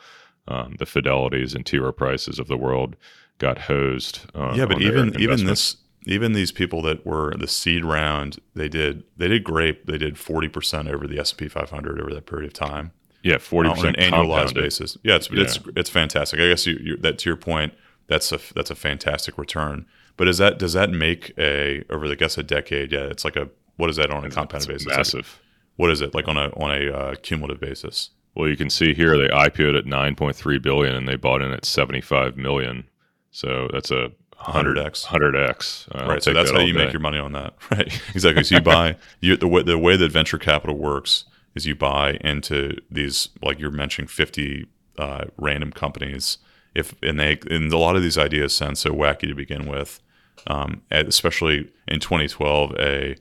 um, 0.46 0.76
the 0.78 0.84
Fidelities 0.84 1.54
and 1.54 1.64
T. 1.64 1.78
Rowe 1.78 1.92
Prices 1.92 2.38
of 2.38 2.48
the 2.48 2.56
world, 2.56 2.96
got 3.38 3.58
hosed. 3.58 4.20
Uh, 4.34 4.54
yeah, 4.54 4.66
but 4.66 4.82
even 4.82 5.18
even 5.20 5.46
this 5.46 5.76
even 6.06 6.32
these 6.32 6.52
people 6.52 6.82
that 6.82 7.04
were 7.04 7.34
the 7.36 7.48
seed 7.48 7.84
round, 7.84 8.38
they 8.54 8.68
did 8.68 9.04
they 9.16 9.28
did 9.28 9.44
great. 9.44 9.86
They 9.86 9.98
did 9.98 10.18
forty 10.18 10.48
percent 10.48 10.88
over 10.88 11.06
the 11.06 11.18
S 11.18 11.30
and 11.32 11.38
P 11.38 11.48
500 11.48 12.00
over 12.00 12.12
that 12.14 12.26
period 12.26 12.46
of 12.46 12.52
time. 12.52 12.92
Yeah, 13.28 13.38
forty 13.38 13.70
percent 13.70 13.98
on 13.98 14.04
an 14.04 14.12
annualized 14.12 14.54
basis. 14.54 14.96
Yeah, 15.02 15.16
it's 15.16 15.30
yeah. 15.30 15.42
it's 15.42 15.58
it's 15.76 15.90
fantastic. 15.90 16.40
I 16.40 16.48
guess 16.48 16.66
you, 16.66 16.78
you, 16.82 16.96
that 16.98 17.18
to 17.18 17.28
your 17.28 17.36
point, 17.36 17.74
that's 18.06 18.32
a 18.32 18.40
that's 18.54 18.70
a 18.70 18.74
fantastic 18.74 19.38
return. 19.38 19.86
But 20.16 20.28
is 20.28 20.38
that 20.38 20.58
does 20.58 20.72
that 20.72 20.90
make 20.90 21.32
a 21.38 21.84
over 21.90 22.08
the 22.08 22.12
I 22.12 22.16
guess 22.16 22.38
a 22.38 22.42
decade? 22.42 22.92
Yeah, 22.92 23.04
it's 23.04 23.24
like 23.24 23.36
a 23.36 23.48
what 23.76 23.90
is 23.90 23.96
that 23.96 24.10
on 24.10 24.24
a 24.24 24.30
compound 24.30 24.66
basis? 24.66 24.86
Massive. 24.86 25.38
Like, 25.40 25.76
what 25.76 25.90
is 25.90 26.00
it 26.00 26.14
like 26.14 26.26
on 26.26 26.36
a 26.36 26.48
on 26.56 26.70
a 26.70 26.92
uh, 26.92 27.14
cumulative 27.22 27.60
basis? 27.60 28.10
Well, 28.34 28.48
you 28.48 28.56
can 28.56 28.70
see 28.70 28.94
here 28.94 29.16
they 29.16 29.28
IPO'd 29.28 29.74
at 29.74 29.84
9.3 29.84 30.62
billion 30.62 30.94
and 30.94 31.08
they 31.08 31.16
bought 31.16 31.42
in 31.42 31.50
at 31.50 31.64
75 31.64 32.36
million. 32.36 32.84
So 33.32 33.68
that's 33.72 33.90
a 33.90 34.12
100x. 34.40 35.06
100x. 35.06 35.88
Uh, 35.92 36.08
right. 36.08 36.22
So 36.22 36.32
that's 36.32 36.52
that 36.52 36.58
how 36.58 36.64
you 36.64 36.72
day. 36.72 36.84
make 36.84 36.92
your 36.92 37.00
money 37.00 37.18
on 37.18 37.32
that. 37.32 37.54
Right. 37.70 38.00
exactly. 38.14 38.44
So 38.44 38.56
you 38.56 38.60
buy 38.60 38.96
you, 39.20 39.36
the 39.36 39.48
way 39.48 39.62
the 39.62 39.78
way 39.78 39.96
that 39.96 40.12
venture 40.12 40.38
capital 40.38 40.76
works 40.76 41.24
is 41.54 41.66
you 41.66 41.74
buy 41.74 42.18
into 42.22 42.76
these 42.90 43.30
like 43.42 43.58
you're 43.58 43.70
mentioning 43.70 44.08
50 44.08 44.66
uh, 44.98 45.24
random 45.36 45.72
companies. 45.72 46.38
If 46.74 46.94
and 47.02 47.18
they 47.18 47.38
and 47.50 47.72
a 47.72 47.78
lot 47.78 47.96
of 47.96 48.02
these 48.02 48.18
ideas 48.18 48.54
sound 48.54 48.78
so 48.78 48.90
wacky 48.90 49.28
to 49.28 49.34
begin 49.34 49.66
with, 49.66 50.00
um, 50.46 50.82
especially 50.90 51.70
in 51.86 52.00
2012, 52.00 52.74
a 52.78 53.16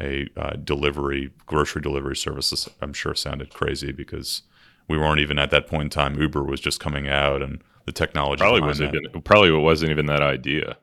a 0.00 0.28
uh, 0.36 0.56
delivery 0.62 1.30
grocery 1.46 1.82
delivery 1.82 2.16
services 2.16 2.68
I'm 2.80 2.92
sure 2.92 3.14
sounded 3.14 3.52
crazy 3.52 3.92
because 3.92 4.42
we 4.88 4.98
weren't 4.98 5.20
even 5.20 5.38
at 5.38 5.50
that 5.50 5.66
point 5.66 5.84
in 5.84 5.90
time. 5.90 6.20
Uber 6.20 6.42
was 6.42 6.60
just 6.60 6.80
coming 6.80 7.08
out 7.08 7.42
and 7.42 7.62
the 7.86 7.92
technology 7.92 8.40
probably 8.40 8.60
wasn't 8.60 8.94
even 8.94 9.22
probably 9.22 9.50
wasn't 9.52 9.90
even 9.90 10.06
that 10.06 10.22
idea 10.22 10.76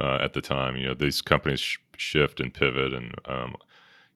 uh, 0.00 0.18
at 0.20 0.32
the 0.32 0.40
time. 0.40 0.76
You 0.76 0.88
know, 0.88 0.94
these 0.94 1.22
companies 1.22 1.60
sh- 1.60 1.78
shift 1.96 2.40
and 2.40 2.52
pivot, 2.52 2.92
and 2.92 3.14
um, 3.26 3.56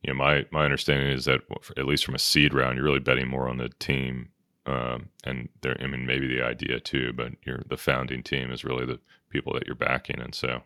you 0.02 0.12
know, 0.12 0.18
my 0.18 0.46
my 0.50 0.64
understanding 0.64 1.10
is 1.10 1.24
that 1.24 1.40
at 1.76 1.86
least 1.86 2.04
from 2.04 2.14
a 2.14 2.20
seed 2.20 2.54
round, 2.54 2.76
you're 2.76 2.84
really 2.84 3.00
betting 3.00 3.28
more 3.28 3.48
on 3.48 3.58
the 3.58 3.68
team, 3.80 4.28
um, 4.66 5.08
and 5.24 5.48
there. 5.62 5.76
I 5.80 5.86
mean, 5.86 6.06
maybe 6.06 6.28
the 6.28 6.42
idea 6.42 6.80
too, 6.80 7.12
but 7.12 7.32
you're 7.44 7.62
the 7.68 7.76
founding 7.76 8.22
team 8.22 8.50
is 8.50 8.64
really 8.64 8.86
the 8.86 9.00
people 9.30 9.52
that 9.54 9.66
you're 9.66 9.74
backing, 9.74 10.20
and 10.20 10.34
so. 10.34 10.62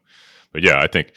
But 0.53 0.63
yeah, 0.63 0.81
I 0.81 0.87
think 0.87 1.13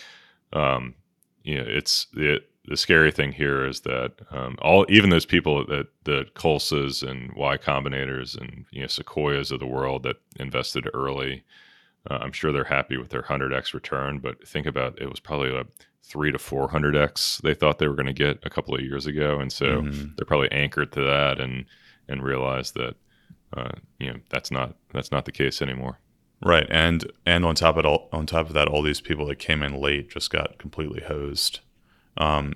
um, 0.53 0.95
you 1.43 1.57
know 1.57 1.65
it's 1.67 2.07
it 2.13 2.50
the 2.67 2.77
scary 2.77 3.12
thing 3.12 3.31
here 3.31 3.65
is 3.65 3.81
that 3.81 4.13
um, 4.31 4.57
all 4.62 4.86
even 4.89 5.10
those 5.10 5.25
people 5.25 5.65
that 5.67 5.88
the 6.03 6.25
Khoslas 6.36 7.07
and 7.07 7.31
Y 7.34 7.57
Combinators 7.57 8.39
and 8.39 8.65
you 8.72 8.81
know 8.81 8.88
Sequoias 8.88 9.51
of 9.51 9.60
the 9.60 9.67
world 9.67 10.03
that 10.03 10.17
invested 10.39 10.89
early, 10.93 11.43
uh, 12.09 12.19
I'm 12.21 12.31
sure 12.31 12.51
they're 12.51 12.63
happy 12.63 12.97
with 12.97 13.09
their 13.09 13.24
100x 13.24 13.74
return. 13.74 14.19
But 14.19 14.47
think 14.47 14.65
about 14.65 15.01
it 15.01 15.09
was 15.09 15.19
probably 15.19 15.55
a 15.55 15.65
three 16.03 16.31
to 16.31 16.38
400x 16.38 17.41
they 17.41 17.55
thought 17.55 17.79
they 17.79 17.88
were 17.88 17.95
going 17.95 18.05
to 18.05 18.13
get 18.13 18.39
a 18.43 18.50
couple 18.50 18.75
of 18.75 18.81
years 18.81 19.05
ago, 19.05 19.39
and 19.39 19.51
so 19.51 19.81
mm-hmm. 19.81 20.09
they're 20.15 20.25
probably 20.25 20.51
anchored 20.51 20.91
to 20.93 21.01
that 21.01 21.39
and 21.39 21.65
and 22.07 22.24
realize 22.24 22.71
that 22.71 22.95
uh, 23.55 23.71
you 24.00 24.12
know 24.12 24.19
that's 24.29 24.51
not 24.51 24.75
that's 24.93 25.12
not 25.12 25.25
the 25.25 25.31
case 25.31 25.62
anymore. 25.62 26.00
Right, 26.43 26.67
and 26.69 27.12
and 27.25 27.45
on 27.45 27.55
top 27.55 27.77
of 27.77 27.85
all 27.85 28.09
on 28.12 28.25
top 28.25 28.47
of 28.47 28.53
that, 28.53 28.67
all 28.67 28.81
these 28.81 29.01
people 29.01 29.25
that 29.27 29.39
came 29.39 29.63
in 29.63 29.79
late 29.79 30.09
just 30.09 30.29
got 30.29 30.57
completely 30.57 31.01
hosed. 31.01 31.59
Um, 32.17 32.53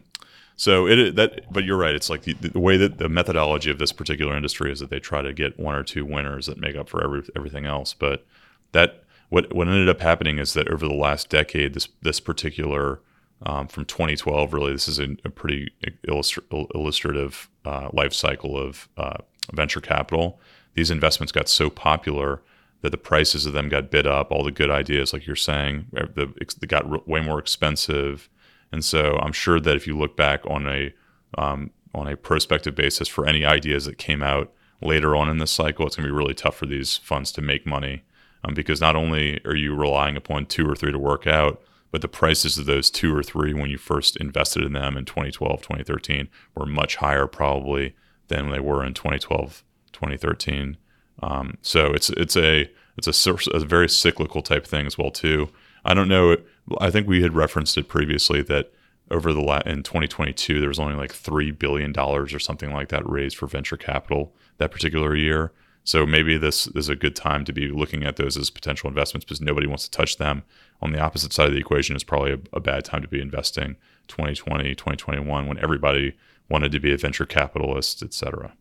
so 0.56 0.88
it 0.88 1.16
that, 1.16 1.52
but 1.52 1.64
you're 1.64 1.78
right. 1.78 1.96
It's 1.96 2.10
like 2.10 2.24
the, 2.24 2.34
the, 2.34 2.60
way 2.60 2.76
that 2.76 2.98
the 2.98 3.08
methodology 3.08 3.72
of 3.72 3.80
this 3.80 3.94
particular 3.94 4.36
industry 4.36 4.72
is 4.72 4.82
that 4.82 4.90
they 4.90 5.00
try 5.00 5.22
to 5.22 5.32
get 5.32 5.58
one 5.58 5.74
or 5.74 5.84
two 5.84 6.06
winners 6.06 6.48
that 6.48 6.60
make 6.60 6.76
up 6.76 6.90
for 6.90 7.02
every, 7.02 7.24
everything 7.34 7.66
else. 7.66 7.94
But 7.94 8.26
that 8.74 9.06
what 9.30 9.54
what 9.54 9.68
ended 9.68 9.90
up 9.90 10.02
happening 10.02 10.40
is 10.40 10.54
that 10.54 10.68
over 10.70 10.88
the 10.88 10.94
last 10.94 11.30
decade, 11.30 11.74
this 11.74 11.90
this 12.02 12.20
particular 12.20 13.02
um, 13.44 13.68
from 13.68 13.86
2012, 13.86 14.54
really, 14.54 14.74
this 14.74 14.88
is 14.88 15.00
a, 15.00 15.16
a 15.24 15.30
pretty 15.30 15.72
illustri- 16.08 16.68
illustrative 16.76 17.50
uh, 17.64 17.90
life 17.94 18.14
cycle 18.14 18.58
of 18.58 18.90
uh, 18.98 19.18
venture 19.54 19.80
capital. 19.80 20.40
These 20.74 20.92
investments 20.92 21.32
got 21.32 21.48
so 21.48 21.70
popular 21.70 22.42
that 22.82 22.90
the 22.90 22.98
prices 22.98 23.46
of 23.46 23.54
them 23.54 23.70
got 23.70 23.92
bid 23.92 24.06
up. 24.06 24.32
All 24.32 24.44
the 24.44 24.52
good 24.52 24.70
ideas, 24.70 25.14
like 25.14 25.26
you're 25.26 25.36
saying, 25.36 25.88
the, 25.92 26.34
they 26.60 26.68
got 26.68 27.08
way 27.08 27.22
more 27.22 27.40
expensive 27.40 28.30
and 28.72 28.84
so 28.84 29.18
I'm 29.22 29.32
sure 29.32 29.60
that 29.60 29.76
if 29.76 29.88
you 29.88 29.98
look 29.98 30.16
back 30.16 30.46
on 30.46 30.68
a 30.68 30.94
um, 31.38 31.72
on 31.94 32.08
a 32.08 32.16
prospective 32.16 32.76
basis 32.76 33.08
for 33.08 33.28
any 33.28 33.46
ideas 33.46 33.86
that 33.86 33.98
came 33.98 34.22
out 34.22 34.52
later 34.82 35.16
on 35.16 35.30
in 35.30 35.38
this 35.40 35.52
cycle, 35.52 35.86
it's 35.86 35.96
going 35.96 36.08
to 36.08 36.14
be 36.14 36.18
really 36.18 36.34
tough 36.34 36.56
for 36.56 36.66
these 36.66 36.98
funds 36.98 37.32
to 37.34 37.42
make 37.42 37.66
money 37.66 38.04
um, 38.44 38.54
because 38.54 38.82
not 38.82 38.96
only 38.96 39.40
are 39.46 39.56
you 39.56 39.76
relying 39.76 40.16
upon 40.16 40.46
two 40.46 40.70
or 40.70 40.76
three 40.76 40.92
to 40.92 41.00
work 41.00 41.28
out, 41.28 41.62
but 41.92 42.02
the 42.02 42.08
prices 42.08 42.58
of 42.58 42.66
those 42.66 42.90
two 42.90 43.16
or 43.16 43.24
three 43.24 43.54
when 43.54 43.70
you 43.70 43.78
first 43.78 44.16
invested 44.18 44.64
in 44.64 44.74
them 44.74 44.96
in 44.96 45.06
2012, 45.06 45.62
2013 45.62 46.28
were 46.56 46.66
much 46.66 46.98
higher 46.98 47.28
probably 47.28 47.96
than 48.28 48.52
they 48.52 48.60
were 48.60 48.86
in 48.86 48.94
2012, 48.94 49.64
2013. 49.92 50.78
Um, 51.22 51.58
so 51.62 51.88
it's 51.88 52.10
it's 52.12 52.38
a 52.38 52.70
it's 52.98 53.28
a, 53.28 53.38
a 53.54 53.60
very 53.60 53.90
cyclical 53.90 54.42
type 54.42 54.66
thing 54.66 54.86
as 54.86 54.98
well 54.98 55.12
too. 55.12 55.50
I 55.84 55.94
don't 55.94 56.08
know. 56.08 56.38
I 56.80 56.92
think 56.92 57.08
we 57.08 57.22
had 57.22 57.36
referenced 57.36 57.78
it 57.78 57.88
previously 57.88 58.42
that 58.44 58.72
over 59.12 59.34
the 59.34 59.42
la- 59.42 59.62
in 59.66 59.84
2022 59.84 60.60
there 60.60 60.70
was 60.70 60.80
only 60.80 60.96
like 60.96 61.12
three 61.12 61.52
billion 61.52 61.92
dollars 61.92 62.34
or 62.34 62.40
something 62.40 62.72
like 62.72 62.90
that 62.90 63.10
raised 63.10 63.38
for 63.38 63.48
venture 63.48 63.78
capital 63.78 64.34
that 64.58 64.72
particular 64.72 65.16
year. 65.16 65.52
So 65.90 66.06
maybe 66.06 66.38
this 66.38 66.68
is 66.68 66.88
a 66.88 66.96
good 66.96 67.16
time 67.16 67.44
to 67.46 67.52
be 67.52 67.70
looking 67.70 68.04
at 68.04 68.16
those 68.16 68.38
as 68.38 68.52
potential 68.52 68.88
investments 68.88 69.26
because 69.26 69.42
nobody 69.42 69.66
wants 69.66 69.86
to 69.86 69.90
touch 69.90 70.18
them. 70.18 70.44
On 70.84 70.92
the 70.92 71.00
opposite 71.00 71.34
side 71.34 71.48
of 71.48 71.54
the 71.54 71.60
equation 71.60 71.96
is 71.96 72.04
probably 72.04 72.32
a, 72.32 72.38
a 72.54 72.60
bad 72.60 72.86
time 72.86 73.02
to 73.02 73.08
be 73.08 73.20
investing 73.20 73.76
2020, 74.08 74.76
2021 74.76 75.48
when 75.48 75.58
everybody 75.58 76.16
wanted 76.48 76.72
to 76.74 76.80
be 76.80 76.94
a 76.94 76.98
venture 76.98 77.26
capitalist, 77.26 78.04
et 78.04 78.14
cetera. 78.14 78.54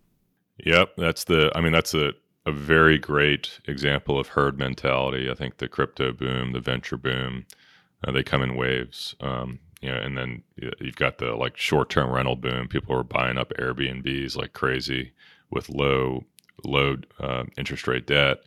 Yep, 0.65 0.97
that's 0.97 1.25
the. 1.25 1.53
I 1.55 1.61
mean, 1.61 1.73
that's 1.73 1.93
a 1.93 2.15
a 2.47 2.51
very 2.51 2.97
great 2.97 3.61
example 3.67 4.19
of 4.19 4.29
herd 4.29 4.59
mentality. 4.59 5.31
I 5.31 5.35
think 5.35 5.59
the 5.59 5.69
crypto 5.69 6.15
boom, 6.15 6.53
the 6.53 6.61
venture 6.61 6.97
boom, 6.97 7.45
uh, 8.07 8.11
they 8.11 8.23
come 8.23 8.41
in 8.41 8.57
waves. 8.57 9.15
Um, 9.21 9.59
you 9.83 9.91
know, 9.91 9.99
and 9.99 10.17
then 10.17 10.45
you've 10.81 10.97
got 10.97 11.19
the 11.19 11.35
like 11.35 11.59
short-term 11.59 12.11
rental 12.11 12.37
boom. 12.37 12.69
People 12.69 12.97
are 12.97 13.05
buying 13.05 13.37
up 13.37 13.53
Airbnbs 13.59 14.35
like 14.35 14.55
crazy 14.55 15.13
with 15.51 15.69
low 15.69 16.25
low 16.65 16.97
uh, 17.21 17.45
interest 17.57 17.87
rate 17.87 18.07
debt, 18.07 18.39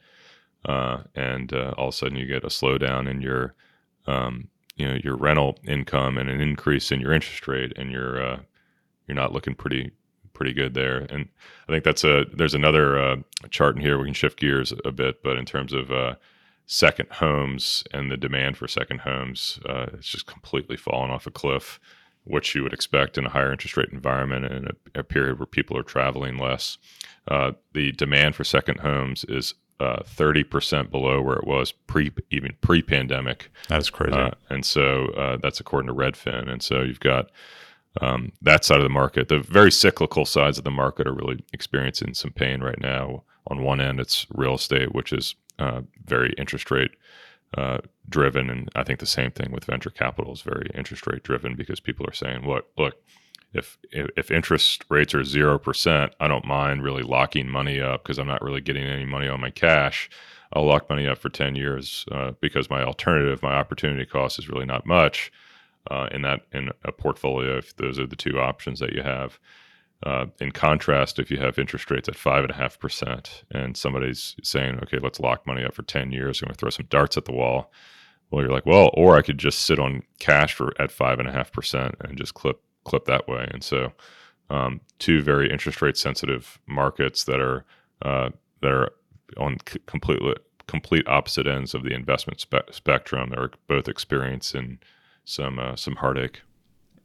uh, 0.65 1.03
and 1.15 1.53
uh, 1.53 1.73
all 1.77 1.89
of 1.89 1.93
a 1.93 1.97
sudden 1.97 2.17
you 2.17 2.25
get 2.25 2.43
a 2.43 2.47
slowdown 2.47 3.09
in 3.09 3.21
your 3.21 3.53
um, 4.07 4.47
you 4.75 4.85
know 4.85 4.97
your 5.03 5.15
rental 5.15 5.57
income 5.65 6.17
and 6.17 6.29
an 6.29 6.41
increase 6.41 6.91
in 6.91 7.01
your 7.01 7.13
interest 7.13 7.47
rate, 7.47 7.73
and 7.75 7.91
you're 7.91 8.21
uh, 8.21 8.39
you're 9.07 9.15
not 9.15 9.33
looking 9.33 9.55
pretty 9.55 9.91
pretty 10.33 10.53
good 10.53 10.73
there. 10.73 10.99
And 11.09 11.27
I 11.67 11.71
think 11.71 11.83
that's 11.83 12.03
a 12.03 12.25
there's 12.33 12.55
another 12.55 12.99
uh, 12.99 13.15
chart 13.49 13.75
in 13.75 13.81
here. 13.81 13.97
We 13.97 14.05
can 14.05 14.13
shift 14.13 14.39
gears 14.39 14.73
a 14.85 14.91
bit, 14.91 15.23
but 15.23 15.37
in 15.37 15.45
terms 15.45 15.73
of 15.73 15.91
second 16.67 17.09
homes 17.11 17.83
and 17.91 18.09
the 18.09 18.17
demand 18.17 18.57
for 18.57 18.67
second 18.67 19.01
homes, 19.01 19.59
it's 19.65 20.07
just 20.07 20.25
completely 20.25 20.77
fallen 20.77 21.11
off 21.11 21.27
a 21.27 21.31
cliff. 21.31 21.79
What 22.23 22.53
you 22.53 22.63
would 22.63 22.73
expect 22.73 23.17
in 23.17 23.25
a 23.25 23.29
higher 23.29 23.51
interest 23.51 23.77
rate 23.77 23.89
environment 23.91 24.45
and 24.45 24.67
a, 24.67 24.99
a 24.99 25.03
period 25.03 25.39
where 25.39 25.45
people 25.45 25.77
are 25.77 25.83
traveling 25.83 26.37
less. 26.37 26.77
Uh, 27.27 27.51
the 27.73 27.91
demand 27.93 28.35
for 28.35 28.43
second 28.43 28.79
homes 28.79 29.23
is 29.25 29.53
uh, 29.79 30.03
thirty 30.05 30.43
percent 30.43 30.91
below 30.91 31.21
where 31.21 31.37
it 31.37 31.47
was 31.47 31.71
pre 31.71 32.11
even 32.29 32.51
pre 32.61 32.81
pandemic. 32.81 33.49
That 33.67 33.81
is 33.81 33.89
crazy. 33.89 34.13
Uh, 34.13 34.31
and 34.49 34.63
so 34.65 35.05
uh, 35.17 35.37
that's 35.37 35.59
according 35.59 35.87
to 35.87 35.93
Redfin. 35.93 36.51
And 36.51 36.61
so 36.61 36.81
you've 36.81 36.99
got 36.99 37.31
um, 37.99 38.31
that 38.41 38.63
side 38.63 38.77
of 38.77 38.83
the 38.83 38.89
market. 38.89 39.27
The 39.27 39.39
very 39.39 39.71
cyclical 39.71 40.25
sides 40.25 40.57
of 40.57 40.63
the 40.63 40.71
market 40.71 41.07
are 41.07 41.13
really 41.13 41.43
experiencing 41.51 42.13
some 42.13 42.31
pain 42.31 42.61
right 42.61 42.79
now. 42.79 43.23
On 43.47 43.63
one 43.63 43.81
end, 43.81 43.99
it's 43.99 44.27
real 44.33 44.53
estate, 44.53 44.93
which 44.93 45.11
is 45.11 45.35
uh, 45.57 45.81
very 46.05 46.33
interest 46.37 46.69
rate 46.69 46.91
uh, 47.57 47.79
driven, 48.09 48.49
and 48.49 48.69
I 48.75 48.83
think 48.83 48.99
the 48.99 49.05
same 49.05 49.31
thing 49.31 49.51
with 49.51 49.65
venture 49.65 49.89
capital 49.89 50.33
is 50.33 50.41
very 50.41 50.69
interest 50.73 51.05
rate 51.07 51.23
driven 51.23 51.55
because 51.55 51.79
people 51.79 52.05
are 52.07 52.13
saying, 52.13 52.47
"Look, 52.47 52.67
look, 52.77 52.95
if 53.53 53.77
if 53.91 54.31
interest 54.31 54.85
rates 54.89 55.13
are 55.13 55.23
zero 55.23 55.59
percent, 55.59 56.13
I 56.19 56.27
don't 56.27 56.45
mind 56.45 56.83
really 56.83 57.03
locking 57.03 57.49
money 57.49 57.79
up 57.81 58.03
because 58.03 58.17
I'm 58.19 58.27
not 58.27 58.41
really 58.41 58.61
getting 58.61 58.83
any 58.83 59.05
money 59.05 59.27
on 59.27 59.41
my 59.41 59.49
cash. 59.49 60.09
I'll 60.53 60.65
lock 60.65 60.89
money 60.89 61.07
up 61.07 61.17
for 61.17 61.29
ten 61.29 61.55
years 61.55 62.05
uh, 62.11 62.31
because 62.41 62.69
my 62.69 62.83
alternative, 62.83 63.41
my 63.43 63.53
opportunity 63.53 64.05
cost 64.05 64.39
is 64.39 64.49
really 64.49 64.65
not 64.65 64.85
much 64.85 65.31
uh, 65.89 66.07
in 66.11 66.21
that 66.21 66.41
in 66.53 66.69
a 66.85 66.91
portfolio. 66.91 67.57
If 67.57 67.75
those 67.75 67.99
are 67.99 68.07
the 68.07 68.15
two 68.15 68.39
options 68.39 68.79
that 68.79 68.93
you 68.93 69.01
have." 69.03 69.39
Uh, 70.03 70.25
in 70.39 70.51
contrast, 70.51 71.19
if 71.19 71.29
you 71.29 71.37
have 71.37 71.59
interest 71.59 71.91
rates 71.91 72.09
at 72.09 72.15
five 72.15 72.43
and 72.43 72.51
a 72.51 72.55
half 72.55 72.79
percent, 72.79 73.43
and 73.51 73.77
somebody's 73.77 74.35
saying, 74.43 74.79
"Okay, 74.83 74.97
let's 74.99 75.19
lock 75.19 75.45
money 75.45 75.63
up 75.63 75.75
for 75.75 75.83
ten 75.83 76.11
years. 76.11 76.41
I'm 76.41 76.47
going 76.47 76.55
to 76.55 76.59
throw 76.59 76.69
some 76.71 76.87
darts 76.89 77.17
at 77.17 77.25
the 77.25 77.31
wall," 77.33 77.71
well, 78.31 78.41
you're 78.41 78.51
like, 78.51 78.65
"Well, 78.65 78.89
or 78.95 79.15
I 79.15 79.21
could 79.21 79.37
just 79.37 79.59
sit 79.59 79.79
on 79.79 80.01
cash 80.19 80.53
for 80.55 80.73
at 80.81 80.91
five 80.91 81.19
and 81.19 81.27
a 81.27 81.31
half 81.31 81.51
percent 81.51 81.95
and 82.01 82.17
just 82.17 82.33
clip 82.33 82.61
clip 82.83 83.05
that 83.05 83.27
way." 83.27 83.47
And 83.51 83.63
so, 83.63 83.93
um, 84.49 84.81
two 84.99 85.21
very 85.21 85.51
interest 85.51 85.81
rate 85.81 85.97
sensitive 85.97 86.59
markets 86.67 87.25
that 87.25 87.39
are 87.39 87.63
uh, 88.01 88.31
that 88.61 88.71
are 88.71 88.89
on 89.37 89.57
c- 89.69 89.79
completely 89.85 90.35
complete 90.67 91.07
opposite 91.07 91.47
ends 91.47 91.73
of 91.73 91.83
the 91.83 91.93
investment 91.93 92.39
spe- 92.39 92.71
spectrum. 92.71 93.29
They're 93.29 93.51
both 93.67 93.87
experiencing 93.87 94.79
some 95.25 95.59
uh, 95.59 95.75
some 95.75 95.97
heartache. 95.97 96.41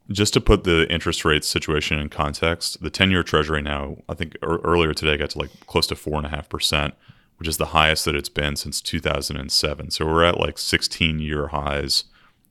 Just 0.09 0.33
to 0.33 0.41
put 0.41 0.63
the 0.63 0.89
interest 0.91 1.25
rate 1.25 1.43
situation 1.43 1.99
in 1.99 2.07
context, 2.09 2.81
the 2.81 2.89
10 2.89 3.11
year 3.11 3.23
treasury 3.23 3.61
now, 3.61 3.97
I 4.07 4.13
think 4.13 4.37
earlier 4.41 4.93
today 4.93 5.17
got 5.17 5.31
to 5.31 5.39
like 5.39 5.49
close 5.67 5.87
to 5.87 5.95
4.5%, 5.95 6.93
which 7.37 7.47
is 7.47 7.57
the 7.57 7.67
highest 7.67 8.05
that 8.05 8.15
it's 8.15 8.29
been 8.29 8.55
since 8.55 8.79
2007. 8.79 9.91
So 9.91 10.05
we're 10.05 10.23
at 10.23 10.39
like 10.39 10.57
16 10.57 11.19
year 11.19 11.47
highs 11.47 12.05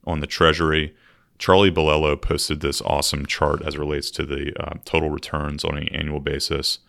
on 0.04 0.20
the 0.20 0.26
treasury. 0.26 0.94
Charlie 1.38 1.70
Bilello 1.70 2.20
posted 2.20 2.60
this 2.60 2.82
awesome 2.82 3.24
chart 3.24 3.62
as 3.62 3.74
it 3.74 3.80
relates 3.80 4.10
to 4.12 4.26
the 4.26 4.52
uh, 4.62 4.74
total 4.84 5.10
returns 5.10 5.64
on 5.64 5.78
an 5.78 5.88
annual 5.88 6.20
basis 6.20 6.80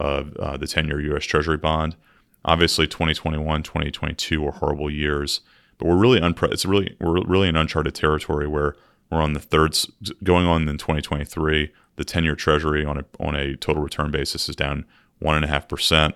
of 0.00 0.36
uh, 0.36 0.56
the 0.56 0.66
10 0.66 0.88
year 0.88 1.00
US 1.14 1.24
Treasury 1.24 1.56
bond. 1.56 1.96
Obviously, 2.44 2.86
2021, 2.86 3.62
2022 3.62 4.40
were 4.40 4.52
horrible 4.52 4.90
years, 4.90 5.40
but 5.78 5.88
we're 5.88 5.96
really 5.96 6.20
unpre- 6.20 6.52
it's 6.52 6.64
really 6.64 6.96
we're 7.00 7.24
really 7.24 7.48
in 7.48 7.56
uncharted 7.56 7.94
territory 7.94 8.46
where 8.46 8.76
we're 9.10 9.22
on 9.22 9.32
the 9.32 9.40
third, 9.40 9.78
going 10.22 10.46
on 10.46 10.68
in 10.68 10.78
2023. 10.78 11.72
The 11.96 12.04
10-year 12.04 12.36
Treasury 12.36 12.84
on 12.84 12.98
a 12.98 13.04
on 13.18 13.34
a 13.34 13.56
total 13.56 13.82
return 13.82 14.10
basis 14.10 14.48
is 14.48 14.56
down 14.56 14.84
one 15.18 15.34
and 15.34 15.44
a 15.44 15.48
half 15.48 15.68
percent. 15.68 16.14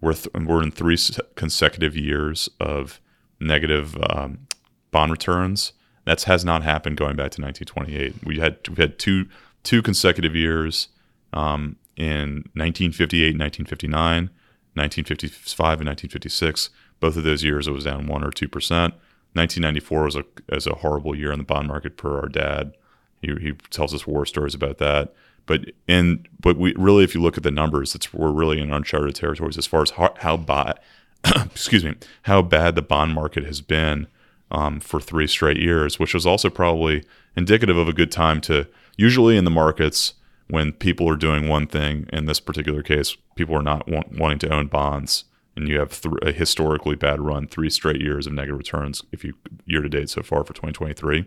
We're 0.00 0.12
th- 0.12 0.34
we're 0.34 0.62
in 0.62 0.70
three 0.70 0.98
consecutive 1.34 1.96
years 1.96 2.50
of 2.60 3.00
negative 3.40 3.96
um, 4.10 4.46
bond 4.90 5.12
returns. 5.12 5.72
That 6.04 6.22
has 6.24 6.44
not 6.44 6.62
happened 6.62 6.98
going 6.98 7.16
back 7.16 7.30
to 7.32 7.42
1928. 7.42 8.26
We 8.26 8.38
had 8.38 8.58
we 8.68 8.76
had 8.76 8.98
two 8.98 9.26
two 9.62 9.80
consecutive 9.80 10.36
years 10.36 10.88
um, 11.32 11.76
in 11.96 12.44
1958, 12.52 13.38
1959, 13.38 14.30
1955, 14.74 15.80
and 15.80 15.88
1956. 15.88 16.70
Both 17.00 17.16
of 17.16 17.24
those 17.24 17.42
years 17.42 17.66
it 17.66 17.72
was 17.72 17.84
down 17.84 18.06
one 18.06 18.22
or 18.22 18.30
two 18.30 18.48
percent. 18.48 18.94
1994 19.34 20.04
was 20.04 20.16
a 20.16 20.24
as 20.48 20.66
a 20.66 20.76
horrible 20.76 21.14
year 21.14 21.32
in 21.32 21.38
the 21.38 21.44
bond 21.44 21.68
market 21.68 21.96
per 21.96 22.20
our 22.20 22.28
dad. 22.28 22.74
He, 23.20 23.34
he 23.40 23.52
tells 23.70 23.92
us 23.92 24.06
war 24.06 24.24
stories 24.26 24.54
about 24.54 24.78
that. 24.78 25.12
But 25.46 25.72
in 25.86 26.26
but 26.40 26.56
we 26.56 26.74
really, 26.76 27.04
if 27.04 27.14
you 27.14 27.20
look 27.20 27.36
at 27.36 27.42
the 27.42 27.50
numbers, 27.50 27.94
it's 27.94 28.14
we're 28.14 28.30
really 28.30 28.60
in 28.60 28.72
uncharted 28.72 29.14
territories 29.14 29.58
as 29.58 29.66
far 29.66 29.82
as 29.82 29.90
how, 29.90 30.14
how 30.18 30.36
bad, 30.36 30.78
excuse 31.44 31.84
me, 31.84 31.94
how 32.22 32.42
bad 32.42 32.74
the 32.74 32.82
bond 32.82 33.12
market 33.12 33.44
has 33.44 33.60
been 33.60 34.06
um, 34.50 34.80
for 34.80 35.00
three 35.00 35.26
straight 35.26 35.58
years, 35.58 35.98
which 35.98 36.14
was 36.14 36.26
also 36.26 36.48
probably 36.48 37.04
indicative 37.36 37.76
of 37.76 37.88
a 37.88 37.92
good 37.92 38.12
time 38.12 38.40
to. 38.42 38.66
Usually 38.96 39.36
in 39.36 39.44
the 39.44 39.50
markets, 39.50 40.14
when 40.46 40.70
people 40.70 41.10
are 41.10 41.16
doing 41.16 41.48
one 41.48 41.66
thing, 41.66 42.08
in 42.12 42.26
this 42.26 42.38
particular 42.38 42.80
case, 42.80 43.16
people 43.34 43.56
are 43.56 43.62
not 43.62 43.88
want, 43.88 44.16
wanting 44.16 44.38
to 44.38 44.54
own 44.54 44.68
bonds 44.68 45.24
and 45.56 45.68
you 45.68 45.78
have 45.78 46.00
th- 46.00 46.14
a 46.22 46.32
historically 46.32 46.96
bad 46.96 47.20
run, 47.20 47.46
three 47.46 47.70
straight 47.70 48.00
years 48.00 48.26
of 48.26 48.32
negative 48.32 48.58
returns 48.58 49.02
if 49.12 49.24
you 49.24 49.34
year 49.66 49.82
to 49.82 49.88
date 49.88 50.10
so 50.10 50.22
far 50.22 50.44
for 50.44 50.52
2023. 50.52 51.26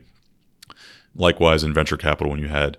Likewise, 1.15 1.63
in 1.63 1.73
venture 1.73 1.97
capital, 1.97 2.31
when 2.31 2.39
you 2.39 2.49
had 2.49 2.77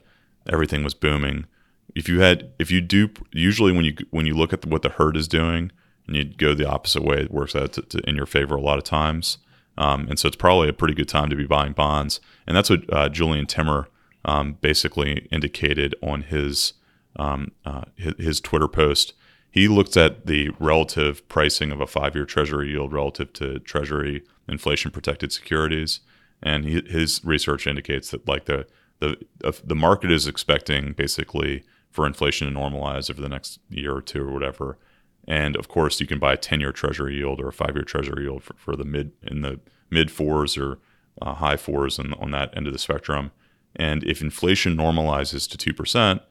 everything 0.49 0.85
was 0.85 0.95
booming, 0.95 1.47
if 1.95 2.09
you 2.09 2.21
had 2.21 2.51
if 2.59 2.71
you 2.71 2.81
do 2.81 3.11
usually 3.33 3.73
when 3.73 3.85
you 3.85 3.97
when 4.11 4.27
you 4.27 4.35
look 4.35 4.53
at 4.53 4.63
the, 4.63 4.69
what 4.69 4.83
the 4.83 4.91
herd 4.91 5.17
is 5.17 5.27
doing 5.27 5.73
and 6.07 6.17
you 6.17 6.25
go 6.25 6.55
the 6.55 6.69
opposite 6.69 7.03
way, 7.03 7.23
it 7.23 7.31
works 7.31 7.57
out 7.57 7.73
to, 7.75 7.83
to, 7.83 7.99
in 8.09 8.17
your 8.17 8.27
favor 8.27 8.55
a 8.57 8.61
lot 8.61 8.79
of 8.79 8.85
times. 8.85 9.39
Um, 9.77 10.09
and 10.09 10.19
so 10.19 10.27
it's 10.27 10.37
probably 10.37 10.69
a 10.69 10.73
pretty 10.73 10.95
good 10.95 11.09
time 11.09 11.31
to 11.31 11.37
be 11.37 11.47
buying 11.47 11.73
bonds. 11.73 12.21
And 12.47 12.57
that's 12.57 12.69
what 12.69 12.83
uh, 12.93 13.09
Jurrien 13.09 13.47
Timmer 13.47 13.89
um, 14.25 14.59
basically 14.61 15.29
indicated 15.31 15.95
on 16.03 16.23
his, 16.23 16.73
um, 17.17 17.53
uh, 17.65 17.83
his, 17.95 18.15
his 18.19 18.41
Twitter 18.41 18.67
post 18.67 19.15
he 19.51 19.69
looked 19.69 19.97
at 19.97 20.27
the 20.27 20.51
relative 20.59 21.27
pricing 21.29 21.73
of 21.73 21.81
a 21.81 21.87
five-year 21.87 22.27
Treasury 22.27 22.71
yield 22.71 22.93
relative 22.93 23.33
to 23.35 23.59
Treasury 23.61 24.23
inflation-protected 24.49 25.33
securities, 25.33 26.01
and 26.43 26.65
he, 26.65 26.83
his 26.87 27.21
research 27.25 27.67
indicates 27.67 28.11
that 28.11 28.27
like 28.29 28.45
the 28.45 28.67
the 29.01 29.17
the 29.65 29.75
market 29.75 30.11
is 30.11 30.27
expecting 30.27 30.93
basically 30.93 31.63
for 31.91 32.07
inflation 32.07 32.53
to 32.53 32.59
normalize 32.59 33.11
over 33.11 33.23
the 33.23 33.29
next 33.29 33.61
year 33.71 33.95
or 33.95 34.03
two 34.03 34.23
or 34.23 34.33
whatever. 34.33 34.79
And 35.27 35.57
of 35.57 35.69
course, 35.69 36.01
you 36.01 36.07
can 36.07 36.19
buy 36.19 36.33
a 36.35 36.37
ten-year 36.37 36.73
Treasury 36.73 37.17
yield 37.17 37.41
or 37.41 37.49
a 37.49 37.53
five-year 37.53 37.85
Treasury 37.85 38.25
yield 38.25 38.43
for, 38.43 38.55
for 38.57 38.77
the 38.77 38.85
mid 38.85 39.13
in 39.23 39.43
the 39.43 39.61
mid 39.91 40.11
fours 40.11 40.57
or 40.57 40.79
uh, 41.23 41.35
high 41.35 41.57
fours 41.57 41.99
on, 41.99 42.13
on 42.15 42.31
that 42.31 42.57
end 42.57 42.67
of 42.67 42.73
the 42.73 42.79
spectrum. 42.79 43.31
And 43.77 44.05
if 44.05 44.21
inflation 44.21 44.77
normalizes 44.77 45.49
to 45.51 45.57
two 45.57 45.75
percent, 45.75 46.23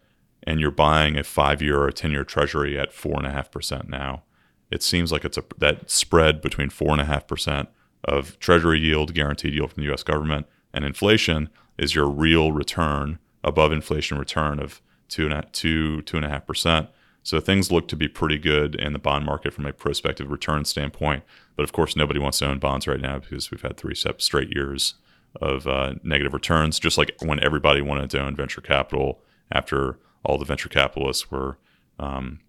and 0.43 0.59
you're 0.59 0.71
buying 0.71 1.17
a 1.17 1.23
five 1.23 1.61
year 1.61 1.79
or 1.79 1.87
a 1.87 1.93
10 1.93 2.11
year 2.11 2.23
treasury 2.23 2.79
at 2.79 2.91
4.5% 2.91 3.89
now, 3.89 4.23
it 4.71 4.83
seems 4.83 5.11
like 5.11 5.25
it's 5.25 5.37
a 5.37 5.43
that 5.57 5.89
spread 5.89 6.41
between 6.41 6.69
4.5% 6.69 7.67
of 8.03 8.37
treasury 8.39 8.79
yield, 8.79 9.13
guaranteed 9.13 9.53
yield 9.53 9.73
from 9.73 9.83
the 9.83 9.93
US 9.93 10.03
government, 10.03 10.45
and 10.73 10.85
inflation 10.85 11.49
is 11.77 11.95
your 11.95 12.07
real 12.07 12.51
return 12.51 13.19
above 13.43 13.71
inflation 13.71 14.17
return 14.17 14.59
of 14.59 14.81
two 15.07 15.29
and 15.29 15.53
two 15.53 16.01
two 16.01 16.17
and 16.17 16.25
a 16.25 16.29
half 16.29 16.45
percent. 16.45 16.89
So 17.23 17.41
things 17.41 17.71
look 17.71 17.89
to 17.89 17.97
be 17.97 18.07
pretty 18.07 18.37
good 18.37 18.75
in 18.75 18.93
the 18.93 18.99
bond 18.99 19.25
market 19.25 19.53
from 19.53 19.65
a 19.65 19.73
prospective 19.73 20.31
return 20.31 20.63
standpoint. 20.63 21.23
But 21.57 21.63
of 21.63 21.73
course, 21.73 21.95
nobody 21.95 22.19
wants 22.19 22.39
to 22.39 22.47
own 22.47 22.59
bonds 22.59 22.87
right 22.87 23.01
now 23.01 23.19
because 23.19 23.51
we've 23.51 23.61
had 23.61 23.75
three 23.75 23.95
straight 23.95 24.55
years 24.55 24.93
of 25.41 25.67
uh, 25.67 25.95
negative 26.03 26.33
returns. 26.33 26.79
Just 26.79 26.97
like 26.97 27.11
when 27.21 27.43
everybody 27.43 27.81
wanted 27.81 28.09
to 28.11 28.21
own 28.21 28.35
venture 28.35 28.61
capital 28.61 29.19
after 29.51 29.99
all 30.27 30.37
the 30.37 30.45
venture 30.45 30.69
capitalists 30.69 31.31
were, 31.31 31.57
um, 31.99 32.39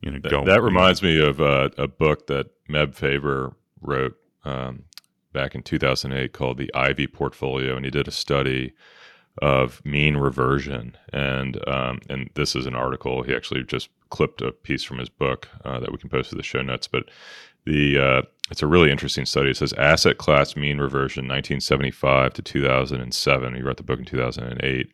you 0.00 0.10
know, 0.10 0.18
going. 0.18 0.46
That, 0.46 0.62
reminds 0.62 1.02
me 1.02 1.20
of 1.20 1.40
uh, 1.40 1.68
a 1.76 1.86
book 1.86 2.26
that 2.26 2.46
Meb 2.68 2.94
Faber 2.94 3.54
wrote 3.82 4.16
um, 4.44 4.84
back 5.32 5.54
in 5.54 5.62
2008 5.62 6.32
called 6.32 6.56
The 6.56 6.74
Ivy 6.74 7.06
Portfolio, 7.06 7.76
and 7.76 7.84
he 7.84 7.90
did 7.90 8.08
a 8.08 8.10
study 8.10 8.72
of 9.42 9.84
mean 9.84 10.16
reversion. 10.16 10.96
And 11.12 11.56
um, 11.68 12.00
and 12.08 12.30
this 12.34 12.56
is 12.56 12.64
an 12.64 12.74
article. 12.74 13.22
He 13.22 13.34
actually 13.34 13.62
just 13.64 13.90
clipped 14.08 14.40
a 14.40 14.50
piece 14.50 14.82
from 14.82 14.98
his 14.98 15.10
book 15.10 15.46
uh, 15.64 15.78
that 15.80 15.92
we 15.92 15.98
can 15.98 16.08
post 16.08 16.30
to 16.30 16.36
the 16.36 16.42
show 16.42 16.62
notes. 16.62 16.88
But 16.88 17.10
the 17.66 17.98
uh, 17.98 18.22
it's 18.50 18.62
a 18.62 18.66
really 18.66 18.90
interesting 18.90 19.26
study. 19.26 19.50
It 19.50 19.58
says 19.58 19.74
asset 19.74 20.16
class 20.16 20.56
mean 20.56 20.78
reversion 20.78 21.24
1975 21.24 22.32
to 22.32 22.42
2007. 22.42 23.54
He 23.54 23.62
wrote 23.62 23.76
the 23.76 23.82
book 23.82 23.98
in 23.98 24.06
2008 24.06 24.90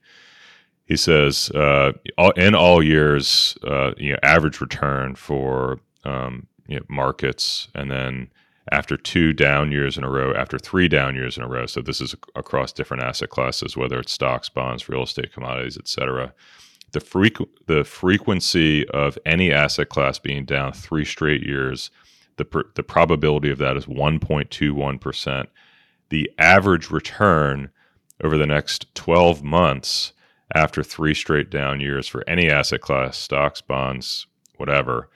he 0.84 0.96
says 0.96 1.50
uh, 1.50 1.92
in 2.36 2.54
all 2.54 2.82
years, 2.82 3.56
uh, 3.66 3.92
you 3.96 4.12
know, 4.12 4.18
average 4.22 4.60
return 4.60 5.14
for 5.14 5.80
um, 6.04 6.46
you 6.66 6.76
know, 6.76 6.84
markets, 6.88 7.68
and 7.74 7.90
then 7.90 8.30
after 8.70 8.96
two 8.96 9.32
down 9.32 9.72
years 9.72 9.96
in 9.96 10.04
a 10.04 10.10
row, 10.10 10.32
after 10.34 10.58
three 10.58 10.88
down 10.88 11.14
years 11.14 11.36
in 11.36 11.42
a 11.42 11.48
row. 11.48 11.66
So 11.66 11.80
this 11.80 12.00
is 12.00 12.14
across 12.36 12.72
different 12.72 13.02
asset 13.02 13.30
classes, 13.30 13.76
whether 13.76 13.98
it's 13.98 14.12
stocks, 14.12 14.48
bonds, 14.48 14.88
real 14.88 15.02
estate, 15.02 15.32
commodities, 15.32 15.76
etc. 15.78 16.32
The 16.92 17.00
the 17.66 17.84
frequency 17.84 18.86
of 18.88 19.18
any 19.24 19.52
asset 19.52 19.88
class 19.88 20.18
being 20.18 20.44
down 20.44 20.72
three 20.72 21.04
straight 21.04 21.42
years, 21.42 21.90
the 22.36 22.44
pr- 22.44 22.60
the 22.74 22.82
probability 22.82 23.50
of 23.50 23.58
that 23.58 23.76
is 23.76 23.86
1.21 23.86 25.00
percent. 25.00 25.48
The 26.10 26.30
average 26.38 26.90
return 26.90 27.70
over 28.22 28.36
the 28.36 28.46
next 28.46 28.94
12 28.94 29.42
months 29.42 30.12
after 30.54 30.82
three 30.82 31.14
straight 31.14 31.50
down 31.50 31.80
years 31.80 32.06
for 32.06 32.28
any 32.28 32.50
asset 32.50 32.80
class, 32.80 33.16
stocks, 33.16 33.60
bonds, 33.60 34.26
whatever, 34.56 35.08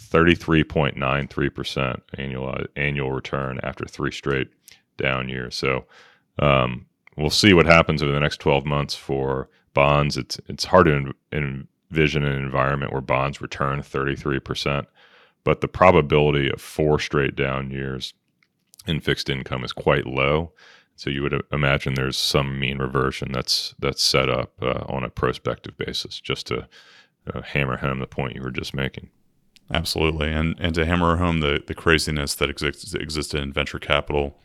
33.93% 0.00 2.00
annual 2.14 2.56
annual 2.76 3.12
return 3.12 3.58
after 3.62 3.84
three 3.84 4.12
straight 4.12 4.48
down 4.96 5.28
years. 5.28 5.56
So 5.56 5.86
um, 6.38 6.86
we'll 7.16 7.30
see 7.30 7.52
what 7.52 7.66
happens 7.66 8.02
over 8.02 8.12
the 8.12 8.20
next 8.20 8.38
12 8.38 8.64
months 8.64 8.94
for 8.94 9.48
bonds. 9.74 10.16
It's 10.16 10.40
it's 10.48 10.64
hard 10.64 10.86
to 10.86 11.12
envision 11.32 12.24
an 12.24 12.36
environment 12.36 12.92
where 12.92 13.00
bonds 13.00 13.40
return 13.40 13.80
33%, 13.80 14.86
but 15.44 15.60
the 15.60 15.68
probability 15.68 16.50
of 16.50 16.60
four 16.60 16.98
straight 16.98 17.34
down 17.34 17.70
years 17.70 18.14
in 18.86 19.00
fixed 19.00 19.28
income 19.28 19.64
is 19.64 19.72
quite 19.72 20.06
low. 20.06 20.52
So 20.98 21.10
you 21.10 21.22
would 21.22 21.42
imagine 21.52 21.94
there's 21.94 22.18
some 22.18 22.58
mean 22.58 22.78
reversion 22.78 23.30
that's 23.30 23.72
that's 23.78 24.02
set 24.02 24.28
up 24.28 24.52
uh, 24.60 24.84
on 24.88 25.04
a 25.04 25.08
prospective 25.08 25.78
basis, 25.78 26.20
just 26.20 26.48
to 26.48 26.66
uh, 27.32 27.42
hammer 27.42 27.76
home 27.76 28.00
the 28.00 28.06
point 28.08 28.34
you 28.34 28.42
were 28.42 28.50
just 28.50 28.74
making. 28.74 29.08
Absolutely, 29.72 30.32
and 30.32 30.56
and 30.58 30.74
to 30.74 30.84
hammer 30.84 31.16
home 31.16 31.38
the 31.38 31.62
the 31.64 31.74
craziness 31.74 32.34
that 32.34 32.50
exists 32.50 32.94
existed 32.94 33.40
in 33.40 33.52
venture 33.52 33.78
capital, 33.78 34.38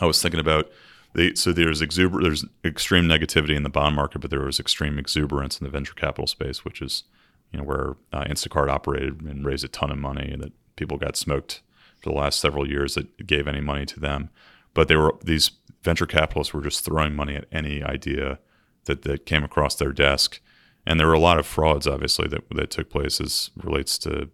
I 0.00 0.06
was 0.06 0.22
thinking 0.22 0.38
about 0.38 0.70
the 1.14 1.34
so 1.34 1.52
there's 1.52 1.82
exuber 1.82 2.22
there's 2.22 2.44
extreme 2.64 3.06
negativity 3.06 3.56
in 3.56 3.64
the 3.64 3.68
bond 3.68 3.96
market, 3.96 4.20
but 4.20 4.30
there 4.30 4.44
was 4.44 4.60
extreme 4.60 4.96
exuberance 4.96 5.58
in 5.58 5.64
the 5.64 5.72
venture 5.72 5.94
capital 5.94 6.28
space, 6.28 6.64
which 6.64 6.80
is 6.80 7.02
you 7.50 7.58
know 7.58 7.64
where 7.64 7.96
uh, 8.12 8.22
Instacart 8.26 8.70
operated 8.70 9.22
and 9.22 9.44
raised 9.44 9.64
a 9.64 9.68
ton 9.68 9.90
of 9.90 9.98
money 9.98 10.36
that 10.38 10.52
people 10.76 10.98
got 10.98 11.16
smoked 11.16 11.62
for 12.00 12.10
the 12.10 12.16
last 12.16 12.38
several 12.38 12.68
years 12.68 12.94
that 12.94 13.26
gave 13.26 13.48
any 13.48 13.60
money 13.60 13.84
to 13.86 13.98
them, 13.98 14.30
but 14.74 14.88
they 14.88 14.96
were 14.96 15.14
these 15.22 15.50
venture 15.82 16.06
capitalists 16.06 16.52
were 16.52 16.62
just 16.62 16.84
throwing 16.84 17.14
money 17.14 17.34
at 17.34 17.46
any 17.50 17.82
idea 17.82 18.38
that 18.84 19.02
that 19.02 19.26
came 19.26 19.44
across 19.44 19.74
their 19.76 19.92
desk 19.92 20.40
and 20.86 20.98
there 20.98 21.06
were 21.06 21.12
a 21.12 21.20
lot 21.20 21.38
of 21.38 21.46
frauds, 21.46 21.86
obviously, 21.86 22.28
that 22.28 22.44
that 22.50 22.70
took 22.70 22.90
place 22.90 23.20
as 23.20 23.50
relates 23.56 23.98
to 23.98 24.30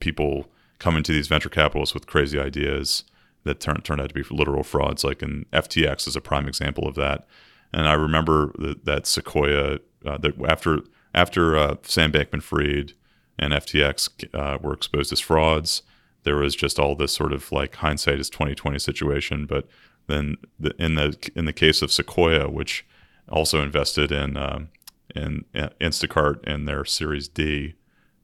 people 0.00 0.50
coming 0.78 1.02
to 1.02 1.12
these 1.12 1.28
venture 1.28 1.50
capitalists 1.50 1.94
with 1.94 2.06
crazy 2.06 2.38
ideas 2.38 3.04
that 3.44 3.60
turned 3.60 3.84
turned 3.84 4.00
out 4.00 4.08
to 4.08 4.14
be 4.14 4.24
literal 4.30 4.62
frauds. 4.62 5.04
Like 5.04 5.22
in 5.22 5.44
FTX 5.52 6.08
is 6.08 6.16
a 6.16 6.20
prime 6.20 6.48
example 6.48 6.88
of 6.88 6.94
that. 6.94 7.26
And 7.72 7.86
I 7.86 7.92
remember 7.92 8.52
that, 8.58 8.84
that 8.86 9.06
Sequoia 9.06 9.78
uh, 10.04 10.18
that 10.18 10.34
after 10.48 10.80
after 11.14 11.56
uh, 11.56 11.76
Sam 11.82 12.12
Bankman-Fried 12.12 12.94
and 13.38 13.52
FTX 13.52 14.34
uh, 14.34 14.58
were 14.60 14.72
exposed 14.72 15.12
as 15.12 15.20
frauds, 15.20 15.82
there 16.24 16.36
was 16.36 16.54
just 16.54 16.78
all 16.78 16.94
this 16.94 17.12
sort 17.12 17.32
of 17.32 17.50
like 17.52 17.76
hindsight 17.76 18.20
is 18.20 18.30
2020 18.30 18.78
situation. 18.78 19.46
But 19.46 19.66
then 20.06 20.36
the, 20.58 20.74
in 20.78 20.94
the 20.94 21.30
in 21.34 21.44
the 21.44 21.52
case 21.52 21.82
of 21.82 21.92
Sequoia, 21.92 22.50
which 22.50 22.86
also 23.28 23.62
invested 23.62 24.12
in 24.12 24.36
um, 24.36 24.68
in 25.14 25.44
Instacart 25.54 26.44
in 26.46 26.64
their 26.64 26.84
Series 26.84 27.28
D 27.28 27.74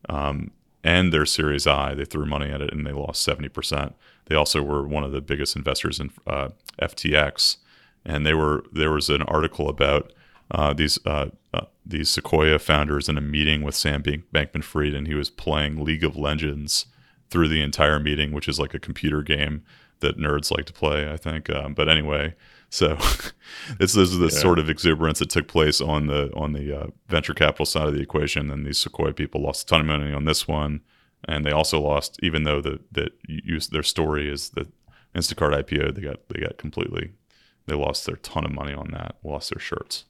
um, 0.09 0.51
and 0.85 1.13
their 1.13 1.27
Series 1.27 1.67
I. 1.67 1.95
They 1.95 2.05
threw 2.05 2.27
money 2.27 2.51
at 2.51 2.61
it 2.61 2.73
and 2.73 2.87
they 2.87 2.93
lost 2.93 3.27
70%. 3.27 3.95
They 4.27 4.35
also 4.35 4.63
were 4.63 4.87
one 4.87 5.05
of 5.05 5.13
the 5.13 5.21
biggest 5.21 5.57
investors 5.57 6.01
in 6.01 6.11
uh, 6.27 6.51
FTX. 6.81 7.59
And 8.05 8.25
they 8.25 8.35
were 8.35 8.65
there 8.73 8.93
was 8.93 9.09
an 9.11 9.23
article 9.23 9.69
about 9.69 10.13
uh, 10.51 10.73
these 10.73 10.99
uh, 11.05 11.31
uh, 11.53 11.67
these 11.85 12.09
Sequoia 12.09 12.59
founders 12.59 13.09
in 13.09 13.19
a 13.19 13.21
meeting 13.21 13.63
with 13.63 13.75
Sam 13.75 14.03
Bankman 14.03 14.63
Fried, 14.63 14.95
and 14.95 15.07
he 15.07 15.15
was 15.15 15.31
playing 15.31 15.85
League 15.85 16.05
of 16.05 16.17
Legends 16.17 16.87
through 17.31 17.49
the 17.49 17.63
entire 17.63 17.99
meeting, 17.99 18.33
which 18.33 18.49
is 18.49 18.59
like 18.59 18.75
a 18.75 18.79
computer 18.79 19.23
game 19.23 19.65
that 20.01 20.19
nerds 20.19 20.51
like 20.51 20.67
to 20.67 20.73
play, 20.73 21.11
I 21.11 21.17
think. 21.17 21.49
Um, 21.51 21.75
but 21.75 21.89
anyway, 21.89 22.35
so 22.71 22.93
it's 23.81 23.95
this 23.95 24.11
is 24.11 24.19
the 24.19 24.27
yeah. 24.27 24.41
sort 24.41 24.59
of 24.59 24.69
exuberance 24.69 25.19
that 25.19 25.31
took 25.31 25.49
place 25.49 25.81
on 25.81 26.07
the 26.07 26.31
on 26.35 26.53
the 26.53 26.81
uh, 26.81 26.87
venture 27.09 27.35
capital 27.35 27.67
side 27.67 27.89
of 27.89 27.95
the 27.95 28.03
equation. 28.03 28.51
And 28.51 28.67
these 28.67 28.79
Sequoia 28.79 29.13
people 29.13 29.43
lost 29.43 29.63
a 29.65 29.67
ton 29.67 29.81
of 29.81 29.87
money 29.87 30.13
on 30.13 30.25
this 30.25 30.47
one, 30.47 30.81
and 31.27 31.45
they 31.45 31.53
also 31.53 31.81
lost, 31.81 32.19
even 32.23 32.45
though 32.45 32.61
the 32.61 32.81
that 32.93 33.13
use 33.27 33.69
their 33.69 33.83
story 33.83 34.31
is 34.31 34.51
the 34.51 34.67
Instacart 35.15 35.63
IPO, 35.63 35.95
they 35.95 36.03
got 36.03 36.29
they 36.29 36.41
got 36.41 36.59
completely 36.59 37.13
they 37.67 37.75
lost 37.75 38.07
their 38.07 38.17
ton 38.17 38.45
of 38.45 38.53
money 38.53 38.73
on 38.73 38.91
that, 38.93 39.17
lost 39.25 39.51
their 39.53 39.61
shirts. 39.61 40.05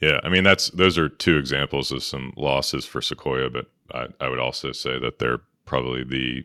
Yeah, 0.00 0.20
I 0.24 0.28
mean 0.28 0.44
that's 0.44 0.70
those 0.70 0.96
are 0.96 1.08
two 1.08 1.36
examples 1.36 1.92
of 1.92 2.02
some 2.02 2.32
losses 2.36 2.86
for 2.86 3.02
Sequoia, 3.02 3.50
but 3.50 3.66
I, 3.92 4.06
I 4.20 4.28
would 4.28 4.38
also 4.38 4.72
say 4.72 4.98
that 4.98 5.18
they're 5.18 5.40
probably 5.70 6.02
the 6.02 6.44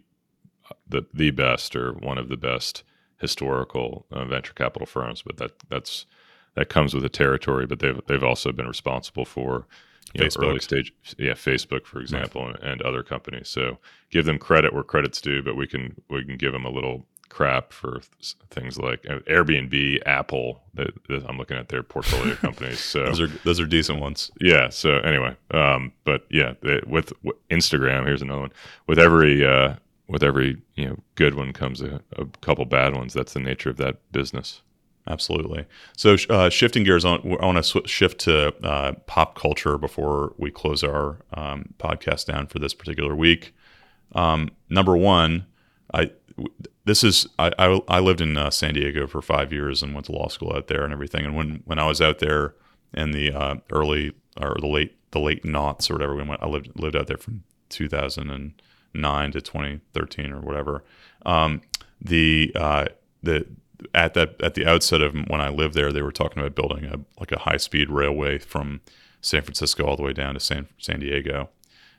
the 0.87 1.03
the 1.11 1.31
best 1.31 1.75
or 1.75 1.93
one 1.93 2.19
of 2.19 2.29
the 2.29 2.37
best 2.37 2.83
historical 3.19 4.05
uh, 4.11 4.23
venture 4.23 4.53
capital 4.53 4.85
firms, 4.85 5.23
but 5.23 5.37
that 5.37 5.51
that's 5.67 6.05
that 6.53 6.69
comes 6.69 6.93
with 6.93 7.01
the 7.01 7.09
territory. 7.09 7.65
But 7.65 7.79
they've 7.79 7.99
they've 8.05 8.23
also 8.23 8.51
been 8.51 8.67
responsible 8.67 9.25
for 9.25 9.65
know, 10.13 10.27
early 10.37 10.59
stage, 10.59 10.93
yeah, 11.17 11.31
Facebook, 11.31 11.85
for 11.87 11.99
example, 11.99 12.47
and, 12.47 12.59
and, 12.59 12.81
other 12.83 13.01
companies. 13.01 13.49
So 13.49 13.79
give 14.11 14.25
them 14.25 14.37
credit 14.37 14.73
where 14.73 14.83
credit's 14.83 15.19
due, 15.19 15.41
but 15.41 15.57
we 15.57 15.65
can 15.65 15.95
we 16.07 16.23
can 16.23 16.37
give 16.37 16.53
them 16.53 16.63
a 16.63 16.69
little 16.69 17.07
crap 17.35 17.73
for 17.73 17.99
things 18.49 18.77
like 18.79 19.05
uh, 19.09 19.19
Airbnb, 19.29 20.01
Apple. 20.05 20.61
That, 20.75 20.93
I'm 21.27 21.37
looking 21.37 21.57
at 21.57 21.67
their 21.67 21.83
portfolio 21.83 22.33
companies. 22.47 22.79
So 22.79 23.03
those 23.03 23.19
are 23.19 23.27
those 23.43 23.59
are 23.59 23.65
decent 23.65 23.99
ones. 23.99 24.31
Yeah. 24.39 24.69
So 24.69 24.99
anyway, 24.99 25.35
um, 25.51 25.91
but 26.05 26.25
yeah, 26.31 26.53
with, 26.87 27.11
Instagram, 27.51 28.05
here's 28.05 28.21
another 28.21 28.39
one. 28.39 28.53
With 28.87 28.99
every 28.99 29.45
uh, 29.45 29.75
with 30.07 30.23
every 30.23 30.61
you 30.75 30.87
know 30.87 30.97
good 31.15 31.35
one 31.35 31.51
comes 31.51 31.81
a, 31.81 31.99
a 32.17 32.25
couple 32.39 32.63
bad 32.63 32.95
ones. 32.95 33.13
That's 33.13 33.33
the 33.33 33.41
nature 33.41 33.69
of 33.69 33.77
that 33.77 33.97
business. 34.13 34.61
Absolutely. 35.07 35.65
So, 35.95 36.15
uh, 36.29 36.49
shifting 36.49 36.83
gears 36.83 37.05
on, 37.05 37.19
I 37.39 37.45
want 37.45 37.57
to 37.57 37.63
sw- 37.63 37.87
shift 37.87 38.21
to 38.21 38.55
uh, 38.65 38.93
pop 39.05 39.37
culture 39.37 39.77
before 39.77 40.33
we 40.37 40.49
close 40.49 40.83
our 40.83 41.19
um, 41.33 41.75
podcast 41.77 42.25
down 42.25 42.47
for 42.47 42.57
this 42.57 42.73
particular 42.73 43.15
week. 43.15 43.53
Um, 44.13 44.49
number 44.67 44.97
one, 44.97 45.45
I 45.93 46.09
this 46.85 47.03
is 47.03 47.27
I, 47.39 47.51
I, 47.57 47.79
I 47.87 47.99
lived 47.99 48.21
in 48.21 48.37
uh, 48.37 48.49
San 48.49 48.73
Diego 48.73 49.07
for 49.07 49.21
five 49.21 49.53
years 49.53 49.81
and 49.81 49.93
went 49.93 50.07
to 50.07 50.11
law 50.11 50.27
school 50.27 50.53
out 50.53 50.67
there 50.67 50.83
and 50.83 50.93
everything. 50.93 51.25
And 51.25 51.35
when 51.35 51.61
when 51.65 51.79
I 51.79 51.87
was 51.87 52.01
out 52.01 52.19
there 52.19 52.55
in 52.93 53.11
the 53.11 53.31
uh, 53.31 53.55
early 53.71 54.13
or 54.39 54.55
the 54.59 54.67
late 54.67 54.95
the 55.11 55.19
late 55.19 55.45
knots 55.45 55.89
or 55.89 55.93
whatever, 55.93 56.15
we 56.15 56.23
went, 56.23 56.43
I 56.43 56.47
lived 56.47 56.79
lived 56.79 56.95
out 56.95 57.07
there 57.07 57.17
from 57.17 57.43
2000 57.69 58.29
and 58.29 58.53
2009 58.95 59.31
to 59.31 59.41
2013 59.41 60.31
or 60.31 60.41
whatever. 60.41 60.83
Um, 61.25 61.61
the 62.01 62.51
uh, 62.55 62.85
the 63.23 63.45
at 63.93 64.13
that 64.13 64.41
at 64.41 64.53
the 64.55 64.65
outset 64.65 65.01
of 65.01 65.13
when 65.13 65.41
I 65.41 65.49
lived 65.49 65.73
there, 65.73 65.91
they 65.91 66.01
were 66.01 66.11
talking 66.11 66.39
about 66.39 66.55
building 66.55 66.85
a 66.85 66.99
like 67.19 67.31
a 67.31 67.39
high 67.39 67.57
speed 67.57 67.89
railway 67.89 68.37
from 68.37 68.81
San 69.21 69.41
Francisco 69.41 69.85
all 69.85 69.95
the 69.95 70.03
way 70.03 70.13
down 70.13 70.33
to 70.33 70.39
San 70.39 70.67
San 70.77 70.99
Diego. 70.99 71.49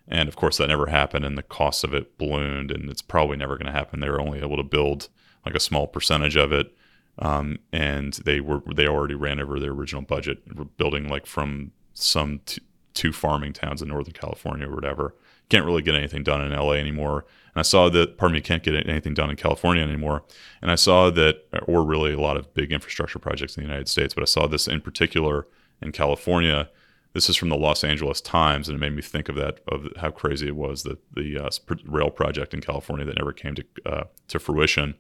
And 0.09 0.29
of 0.29 0.37
course, 0.37 0.59
that 0.59 0.69
never 0.69 0.87
happened, 0.87 1.25
and 1.25 1.37
the 1.37 1.43
cost 1.43 1.83
of 1.83 1.93
it 1.93 2.17
ballooned, 2.19 2.71
and 2.71 2.89
it's 2.89 3.03
probably 3.03 3.37
never 3.37 3.57
going 3.57 3.67
to 3.67 3.73
happen. 3.73 4.01
They 4.01 4.09
were 4.09 4.21
only 4.21 4.41
able 4.41 4.57
to 4.57 4.63
build 4.63 5.09
like 5.45 5.55
a 5.55 5.61
small 5.61 5.87
percentage 5.87 6.37
of 6.37 6.53
it, 6.53 6.75
um, 7.19 7.59
and 7.73 8.15
they 8.25 8.41
were 8.41 8.63
they 8.73 8.87
already 8.87 9.15
ran 9.15 9.41
over 9.41 9.59
their 9.59 9.73
original 9.73 10.03
budget. 10.03 10.77
Building 10.77 11.09
like 11.09 11.27
from 11.27 11.73
some 11.93 12.41
t- 12.47 12.63
two 12.95 13.13
farming 13.13 13.53
towns 13.53 13.83
in 13.83 13.89
Northern 13.89 14.15
California 14.15 14.69
or 14.69 14.75
whatever, 14.75 15.15
can't 15.49 15.65
really 15.65 15.83
get 15.83 15.95
anything 15.95 16.23
done 16.23 16.41
in 16.41 16.57
LA 16.57 16.73
anymore. 16.73 17.25
And 17.55 17.61
I 17.61 17.63
saw 17.63 17.89
that, 17.89 18.19
pardon 18.19 18.35
me, 18.35 18.41
can't 18.41 18.63
get 18.63 18.75
anything 18.89 19.15
done 19.15 19.31
in 19.31 19.37
California 19.37 19.83
anymore. 19.83 20.25
And 20.61 20.71
I 20.71 20.75
saw 20.75 21.11
that, 21.11 21.47
or 21.67 21.85
really 21.85 22.13
a 22.13 22.21
lot 22.21 22.37
of 22.37 22.53
big 22.55 22.73
infrastructure 22.73 23.19
projects 23.19 23.57
in 23.57 23.63
the 23.63 23.69
United 23.69 23.89
States, 23.89 24.13
but 24.15 24.23
I 24.23 24.27
saw 24.27 24.47
this 24.47 24.67
in 24.69 24.81
particular 24.81 25.47
in 25.81 25.93
California. 25.93 26.69
This 27.17 27.31
is 27.31 27.37
from 27.37 27.49
the 27.49 27.57
Los 27.57 27.83
Angeles 27.83 28.21
Times, 28.21 28.69
and 28.69 28.77
it 28.77 28.79
made 28.79 28.95
me 28.95 29.01
think 29.01 29.31
of 29.31 29.37
that, 29.37 29.61
of 29.69 29.89
how 29.97 30.11
crazy 30.11 30.49
it 30.49 30.55
was 30.55 30.83
that 30.83 30.99
the 31.15 31.39
uh, 31.39 31.49
rail 31.87 32.11
project 32.11 32.53
in 32.53 32.61
California 32.61 33.07
that 33.07 33.17
never 33.17 33.33
came 33.33 33.55
to 33.55 33.65
uh, 33.87 34.05
to 34.29 34.39
fruition. 34.39 34.95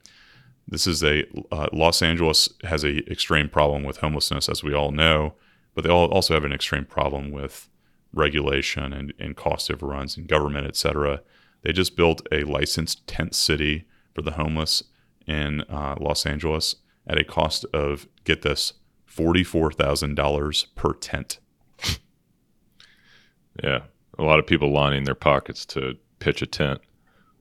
This 0.66 0.87
is 0.87 1.05
a 1.05 1.24
uh, 1.52 1.66
Los 1.74 2.00
Angeles 2.00 2.48
has 2.64 2.85
a 2.85 3.05
extreme 3.12 3.50
problem 3.50 3.85
with 3.85 3.98
homelessness, 3.98 4.48
as 4.48 4.64
we 4.64 4.72
all 4.72 4.92
know, 4.92 5.35
but 5.74 5.85
they 5.85 5.90
all 5.90 6.07
also 6.07 6.33
have 6.33 6.44
an 6.44 6.55
extreme 6.55 6.87
problem 6.87 7.33
with 7.33 7.68
regulation 8.14 8.94
and, 8.94 9.12
and 9.18 9.37
cost 9.37 9.70
overruns 9.70 10.16
and 10.16 10.26
government, 10.26 10.66
et 10.66 10.76
cetera. 10.76 11.20
They 11.64 11.74
just 11.74 11.96
built 11.96 12.26
a 12.33 12.44
licensed 12.44 13.07
tent 13.07 13.35
city 13.35 13.85
for 14.14 14.22
the 14.22 14.33
homeless 14.33 14.83
in 15.26 15.61
uh, 15.68 15.96
Los 16.00 16.24
Angeles 16.24 16.76
at 17.07 17.18
a 17.18 17.24
cost 17.24 17.66
of, 17.74 18.09
get 18.24 18.40
this, 18.40 18.72
$44,000 19.07 20.74
per 20.74 20.94
tent. 20.94 21.40
Yeah. 23.62 23.83
A 24.19 24.23
lot 24.23 24.38
of 24.38 24.47
people 24.47 24.73
lining 24.73 25.05
their 25.05 25.14
pockets 25.14 25.66
to 25.66 25.97
pitch 26.19 26.40
a 26.42 26.47
tent 26.47 26.81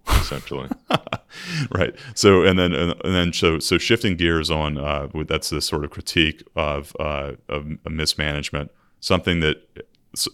essentially. 0.08 0.69
right. 1.71 1.95
So 2.13 2.43
and 2.43 2.58
then 2.60 2.73
and 2.73 2.95
then 3.04 3.34
so 3.34 3.60
so 3.60 3.78
shifting 3.78 4.15
gears 4.17 4.51
on 4.51 4.78
uh, 4.78 5.08
that's 5.28 5.49
the 5.49 5.62
sort 5.62 5.84
of 5.84 5.91
critique 5.91 6.43
of 6.56 6.95
uh, 6.99 7.34
of 7.49 7.67
a 7.86 7.89
mismanagement. 7.89 8.71
Something 8.99 9.39
that 9.41 9.58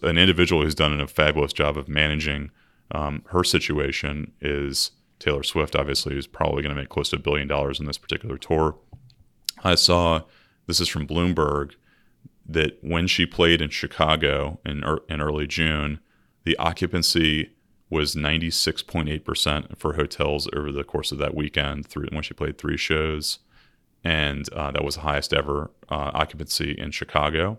an 0.02 0.18
individual 0.18 0.62
who's 0.62 0.74
done 0.74 1.00
a 1.00 1.06
fabulous 1.06 1.52
job 1.52 1.76
of 1.76 1.88
managing 1.88 2.50
um, 2.92 3.22
her 3.28 3.42
situation 3.42 4.32
is 4.40 4.92
Taylor 5.18 5.42
Swift, 5.42 5.74
obviously, 5.74 6.14
who's 6.14 6.26
probably 6.26 6.62
going 6.62 6.74
to 6.74 6.80
make 6.80 6.88
close 6.88 7.10
to 7.10 7.16
a 7.16 7.18
billion 7.18 7.48
dollars 7.48 7.80
in 7.80 7.86
this 7.86 7.98
particular 7.98 8.36
tour. 8.36 8.76
I 9.64 9.74
saw 9.74 10.22
this 10.66 10.80
is 10.80 10.88
from 10.88 11.06
Bloomberg. 11.06 11.72
That 12.52 12.78
when 12.82 13.06
she 13.06 13.26
played 13.26 13.60
in 13.60 13.70
Chicago 13.70 14.60
in 14.64 14.84
in 15.08 15.20
early 15.20 15.46
June, 15.46 16.00
the 16.44 16.56
occupancy 16.56 17.54
was 17.90 18.14
96.8% 18.14 19.76
for 19.76 19.94
hotels 19.94 20.48
over 20.54 20.72
the 20.72 20.82
course 20.82 21.12
of 21.12 21.18
that 21.18 21.34
weekend 21.34 21.86
through 21.86 22.06
when 22.10 22.22
she 22.22 22.32
played 22.32 22.56
three 22.56 22.78
shows 22.78 23.38
and 24.04 24.52
uh, 24.52 24.70
that 24.70 24.84
was 24.84 24.96
the 24.96 25.02
highest 25.02 25.32
ever 25.32 25.70
uh, 25.88 26.10
occupancy 26.14 26.72
in 26.72 26.90
Chicago. 26.90 27.58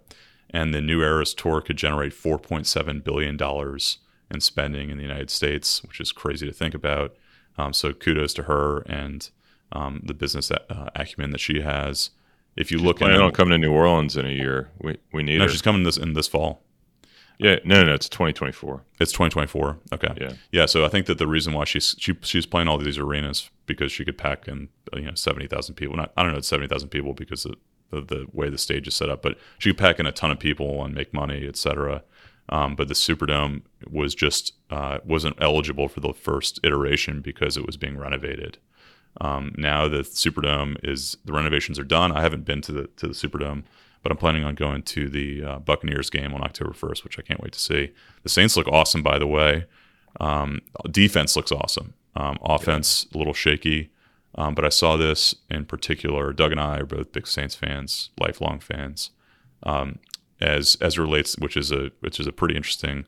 And 0.50 0.74
the 0.74 0.82
New 0.82 1.02
Eras 1.02 1.34
tour 1.34 1.62
could 1.62 1.78
generate 1.78 2.14
4.7 2.14 3.04
billion 3.04 3.38
dollars 3.38 4.00
in 4.30 4.42
spending 4.42 4.90
in 4.90 4.98
the 4.98 5.04
United 5.04 5.30
States, 5.30 5.84
which 5.84 6.00
is 6.00 6.12
crazy 6.12 6.46
to 6.46 6.54
think 6.54 6.74
about. 6.74 7.16
Um, 7.58 7.74
so 7.74 7.94
kudos 7.94 8.34
to 8.36 8.44
her 8.44 8.80
and 8.82 9.30
um, 9.72 10.02
the 10.04 10.14
business 10.14 10.52
uh, 10.52 10.90
acumen 10.96 11.32
that 11.32 11.40
she 11.40 11.62
has. 11.62 12.12
If 12.56 12.72
you 12.72 12.78
she's 12.78 12.86
look, 12.86 12.98
planning 12.98 13.22
on 13.22 13.32
coming 13.32 13.52
to 13.52 13.58
New 13.58 13.74
Orleans 13.74 14.16
in 14.16 14.26
a 14.26 14.32
year. 14.32 14.70
We 14.80 14.98
we 15.12 15.24
need 15.24 15.40
no, 15.40 15.46
her. 15.46 15.50
she's 15.50 15.62
coming 15.62 15.84
this 15.84 15.98
in 15.98 16.14
this 16.14 16.28
fall. 16.28 16.62
Yeah, 17.40 17.58
no, 17.66 17.82
no, 17.82 17.88
no, 17.88 17.94
it's 17.94 18.08
2024. 18.10 18.84
It's 19.00 19.12
2024. 19.12 19.80
Okay. 19.94 20.14
Yeah. 20.20 20.34
Yeah. 20.52 20.66
So 20.66 20.86
I 20.86 20.88
think 20.88 21.08
that 21.08 21.18
the 21.18 21.28
reason 21.28 21.54
why 21.54 21.66
she's 21.66 21.96
she, 21.98 22.16
she's 22.22 22.46
playing 22.46 22.68
all 22.68 22.78
these 22.78 22.98
arenas 22.98 23.50
because 23.66 23.92
she 23.92 24.06
could 24.06 24.18
pack 24.18 24.48
in 24.48 24.70
you 24.94 25.02
know 25.02 25.16
70,000 25.16 25.76
people. 25.76 25.96
Not 25.96 26.14
I 26.16 26.24
don't 26.24 26.32
know 26.32 26.38
it's 26.38 26.48
70,000 26.48 26.90
people 26.90 27.14
because 27.14 27.46
of 27.46 27.56
the, 27.90 28.02
the 28.02 28.28
way 28.32 28.50
the 28.50 28.58
stage 28.58 28.88
is 28.88 28.96
set 28.96 29.10
up, 29.10 29.22
but 29.22 29.38
she 29.58 29.70
could 29.70 29.78
pack 29.78 30.00
in 30.00 30.06
a 30.06 30.12
ton 30.12 30.32
of 30.32 30.40
people 30.40 30.84
and 30.84 30.94
make 30.94 31.14
money, 31.14 31.48
etc. 31.48 32.04
Um, 32.50 32.76
but 32.76 32.88
the 32.88 32.94
Superdome 32.94 33.62
was 33.90 34.14
just 34.14 34.54
uh, 34.70 35.00
wasn't 35.06 35.38
eligible 35.40 35.88
for 35.88 36.02
the 36.02 36.14
first 36.14 36.60
iteration 36.64 37.22
because 37.22 37.58
it 37.58 37.66
was 37.66 37.78
being 37.78 37.98
renovated. 37.98 38.58
Um, 39.22 39.54
now 39.58 39.88
the 39.88 40.00
Superdome 40.00 40.78
is 40.84 41.18
the 41.24 41.34
renovations 41.34 41.78
are 41.78 41.84
done. 41.84 42.12
I 42.12 42.22
haven't 42.22 42.46
been 42.46 42.62
to 42.62 42.72
the 42.72 42.88
to 42.98 43.08
the 43.08 43.14
Superdome 43.14 43.64
but 44.04 44.12
I'm 44.12 44.18
planning 44.18 44.44
on 44.44 44.54
going 44.54 44.84
to 44.84 45.10
the 45.10 45.44
uh, 45.44 45.60
Buccaneers 45.60 46.10
game 46.10 46.34
on 46.34 46.44
October 46.44 46.72
1st, 46.72 47.06
which 47.06 47.18
I 47.18 47.22
can't 47.22 47.42
wait 47.42 47.54
to 47.54 47.60
see. 47.60 47.94
The 48.24 48.30
Saints 48.30 48.58
look 48.58 48.68
awesome, 48.68 49.02
by 49.02 49.18
the 49.18 49.26
way. 49.26 49.66
Um, 50.20 50.60
defense 50.92 51.36
looks 51.36 51.52
awesome. 51.52 51.94
Um, 52.16 52.38
offense 52.44 53.08
yeah. 53.10 53.18
a 53.18 53.20
little 53.20 53.34
shaky, 53.34 53.90
um, 54.36 54.54
but 54.54 54.66
I 54.66 54.70
saw 54.70 54.98
this 54.98 55.34
in 55.50 55.66
particular. 55.66 56.34
Doug 56.34 56.52
and 56.52 56.60
I 56.60 56.80
are 56.80 56.86
both 56.86 57.14
big 57.14 57.26
Saints 57.26 57.56
fans, 57.56 58.10
lifelong 58.20 58.60
fans. 58.60 59.10
Um, 59.64 60.00
as 60.42 60.76
as 60.82 60.98
it 60.98 61.02
relates, 61.02 61.38
which 61.38 61.56
is 61.56 61.72
a 61.72 61.92
which 62.02 62.20
is 62.20 62.28
a 62.28 62.34
pretty 62.34 62.56
interesting 62.56 63.06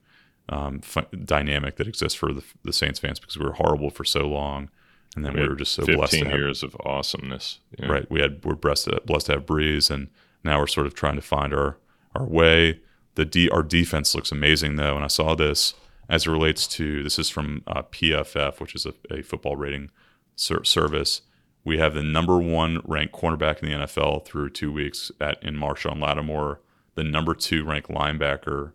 um, 0.47 0.81
dynamic 1.25 1.75
that 1.75 1.87
exists 1.87 2.17
for 2.17 2.31
the, 2.31 2.43
the 2.63 2.71
Saints 2.71 2.97
fans 2.97 3.19
because 3.19 3.37
we 3.37 3.45
were 3.45 3.53
horrible 3.53 3.89
for 3.89 4.05
so 4.05 4.21
long, 4.21 4.69
and 5.15 5.25
then 5.25 5.33
we, 5.33 5.41
we 5.41 5.47
were 5.47 5.55
just 5.55 5.73
so 5.73 5.83
15 5.83 5.97
blessed. 5.97 6.11
Fifteen 6.13 6.31
years 6.31 6.63
of 6.63 6.75
awesomeness, 6.81 7.59
yeah. 7.79 7.87
right? 7.87 8.11
We 8.11 8.19
had 8.21 8.43
we're 8.43 8.55
blessed 8.55 8.85
to, 8.85 9.01
blessed 9.05 9.27
to 9.27 9.33
have 9.33 9.45
Brees 9.45 9.89
and 9.89 10.09
now 10.43 10.59
we're 10.59 10.67
sort 10.67 10.87
of 10.87 10.93
trying 10.93 11.15
to 11.15 11.21
find 11.21 11.53
our 11.53 11.77
our 12.15 12.25
way. 12.25 12.79
The 13.15 13.25
D, 13.25 13.49
our 13.49 13.63
defense 13.63 14.13
looks 14.13 14.31
amazing 14.31 14.75
though, 14.75 14.95
and 14.95 15.03
I 15.03 15.07
saw 15.07 15.35
this 15.35 15.73
as 16.09 16.25
it 16.25 16.31
relates 16.31 16.67
to 16.67 17.03
this 17.03 17.17
is 17.17 17.29
from 17.29 17.63
uh, 17.67 17.81
PFF, 17.83 18.59
which 18.59 18.75
is 18.75 18.85
a, 18.85 18.93
a 19.11 19.21
football 19.21 19.55
rating 19.55 19.89
ser- 20.35 20.63
service. 20.63 21.21
We 21.63 21.79
have 21.79 21.95
the 21.95 22.03
number 22.03 22.37
one 22.37 22.81
ranked 22.85 23.15
cornerback 23.15 23.63
in 23.63 23.69
the 23.69 23.85
NFL 23.85 24.25
through 24.25 24.51
two 24.51 24.71
weeks 24.71 25.11
at 25.19 25.41
in 25.43 25.55
Marshon 25.55 25.99
Lattimore, 25.99 26.61
the 26.93 27.03
number 27.03 27.33
two 27.33 27.63
ranked 27.65 27.89
linebacker 27.89 28.73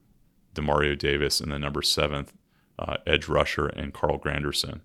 Demario 0.55 0.99
Davis, 0.99 1.41
and 1.41 1.53
the 1.53 1.59
number 1.59 1.83
seventh 1.83 2.33
uh, 2.79 2.97
edge 3.07 3.29
rusher 3.29 3.67
and 3.67 3.95
Carl 3.95 4.19
Granderson. 4.19 4.81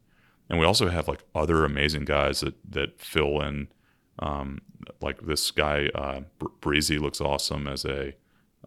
And 0.50 0.60
we 0.60 0.66
also 0.66 0.90
have 0.90 1.08
like 1.08 1.24
other 1.34 1.66
amazing 1.66 2.06
guys 2.06 2.42
that 2.42 2.56
that 2.70 3.00
fill 3.00 3.42
in 3.42 3.68
um, 4.20 4.62
like 5.02 5.22
this 5.22 5.52
guy 5.52 5.90
uh, 5.96 6.22
Bresee 6.62 7.00
looks 7.00 7.20
awesome 7.20 7.68
as 7.68 7.86
a 7.86 8.14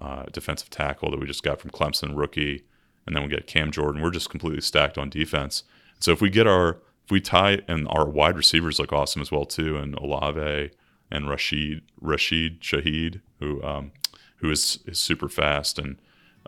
uh, 0.01 0.25
defensive 0.33 0.71
tackle 0.71 1.11
that 1.11 1.21
we 1.21 1.27
just 1.27 1.43
got 1.43 1.61
from 1.61 1.71
Clemson 1.71 2.17
rookie, 2.17 2.65
and 3.07 3.15
then 3.15 3.23
we 3.23 3.29
get 3.29 3.47
Cam 3.47 3.71
Jordan. 3.71 4.03
We're 4.03 4.11
just 4.11 4.31
completely 4.31 4.61
stacked 4.61 4.99
on 4.99 5.11
defense. 5.11 5.65
So 6.01 6.13
if 6.13 6.21
we 6.21 6.31
get 6.31 6.47
our 6.47 6.81
if 7.05 7.11
we 7.11 7.21
tie 7.21 7.61
and 7.69 7.87
our 7.89 8.09
wide 8.09 8.37
receivers 8.37 8.79
look 8.79 8.93
awesome 8.93 9.23
as 9.23 9.31
well 9.31 9.45
too, 9.45 9.77
and 9.77 9.95
Olave 9.97 10.71
and 11.11 11.29
Rashid 11.29 11.83
Rashid 12.01 12.61
Shaheed 12.61 13.21
who 13.41 13.63
um, 13.63 13.93
who 14.37 14.51
is 14.51 14.81
is 14.87 14.99
super 14.99 15.29
fast 15.29 15.79
and 15.79 15.97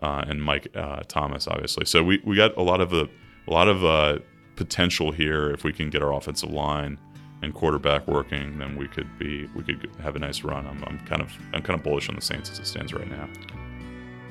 uh, 0.01 0.23
and 0.27 0.43
Mike 0.43 0.67
uh, 0.75 1.01
Thomas 1.07 1.47
obviously. 1.47 1.85
So 1.85 2.03
we, 2.03 2.21
we 2.23 2.35
got 2.35 2.55
a 2.57 2.61
lot 2.63 2.81
of 2.81 2.93
a, 2.93 3.07
a 3.47 3.51
lot 3.51 3.67
of 3.67 3.83
uh, 3.83 4.19
potential 4.61 5.11
here 5.11 5.49
if 5.49 5.63
we 5.63 5.73
can 5.73 5.89
get 5.89 6.03
our 6.03 6.13
offensive 6.13 6.51
line 6.51 6.99
and 7.41 7.51
quarterback 7.51 8.07
working, 8.07 8.59
then 8.59 8.75
we 8.75 8.87
could 8.87 9.07
be 9.17 9.49
we 9.55 9.63
could 9.63 9.89
have 10.03 10.15
a 10.15 10.19
nice 10.19 10.43
run. 10.43 10.67
I'm, 10.67 10.83
I'm 10.83 10.99
kind 10.99 11.19
of 11.19 11.31
I'm 11.51 11.63
kind 11.63 11.77
of 11.79 11.83
bullish 11.83 12.09
on 12.09 12.15
the 12.15 12.21
Saints 12.21 12.51
as 12.51 12.59
it 12.59 12.67
stands 12.67 12.93
right 12.93 13.09
now. 13.09 13.27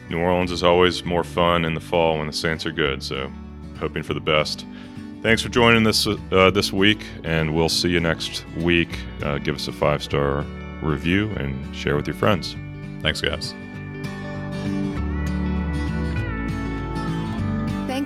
New 0.08 0.20
Orleans 0.20 0.52
is 0.52 0.62
always 0.62 1.04
more 1.04 1.24
fun 1.24 1.64
in 1.64 1.74
the 1.74 1.80
fall 1.80 2.18
when 2.18 2.28
the 2.28 2.32
Saints 2.32 2.64
are 2.64 2.70
good. 2.70 3.02
So, 3.02 3.30
hoping 3.80 4.04
for 4.04 4.14
the 4.14 4.20
best. 4.20 4.64
Thanks 5.20 5.42
for 5.42 5.48
joining 5.48 5.82
this 5.82 6.06
uh, 6.06 6.50
this 6.52 6.72
week, 6.72 7.04
and 7.24 7.54
we'll 7.54 7.68
see 7.68 7.90
you 7.90 8.00
next 8.00 8.44
week. 8.58 8.96
Uh, 9.22 9.38
give 9.38 9.56
us 9.56 9.66
a 9.66 9.72
five 9.72 10.00
star 10.02 10.44
review 10.80 11.30
and 11.38 11.74
share 11.74 11.96
with 11.96 12.06
your 12.06 12.16
friends. 12.16 12.54
Thanks, 13.02 13.20
guys. 13.20 13.52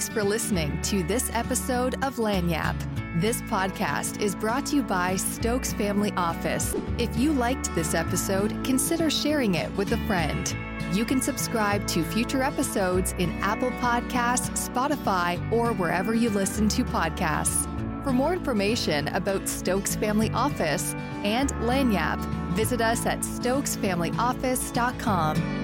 Thanks 0.05 0.15
for 0.15 0.23
listening 0.23 0.83
to 0.83 1.03
this 1.03 1.31
episode 1.33 1.95
of 2.05 2.17
Lagniappe. 2.17 3.23
This 3.23 3.41
podcast 3.43 4.21
is 4.21 4.35
brought 4.35 4.67
to 4.67 4.77
you 4.77 4.83
by 4.83 5.17
Stokes 5.17 5.73
Family 5.73 6.13
Office. 6.15 6.75
If 6.99 7.17
you 7.17 7.33
liked 7.33 7.75
this 7.75 7.95
episode, 7.95 8.63
consider 8.63 9.09
sharing 9.09 9.55
it 9.55 9.75
with 9.79 9.93
a 9.93 9.97
friend. 10.07 10.55
You 10.93 11.07
can 11.07 11.23
subscribe 11.23 11.87
to 11.87 12.05
future 12.05 12.43
episodes 12.43 13.15
in 13.17 13.31
Apple 13.41 13.71
Podcasts, 13.71 14.69
Spotify, 14.69 15.41
or 15.51 15.73
wherever 15.73 16.15
you 16.15 16.29
listen 16.29 16.69
to 16.69 16.85
podcasts. 16.85 17.65
For 18.05 18.13
more 18.13 18.35
information 18.35 19.09
about 19.09 19.49
Stokes 19.49 19.97
Family 19.97 20.31
Office 20.33 20.93
and 21.25 21.49
Lagniappe, 21.63 22.23
visit 22.53 22.83
us 22.83 23.07
at 23.07 23.21
stokesfamilyoffice.com. 23.21 25.64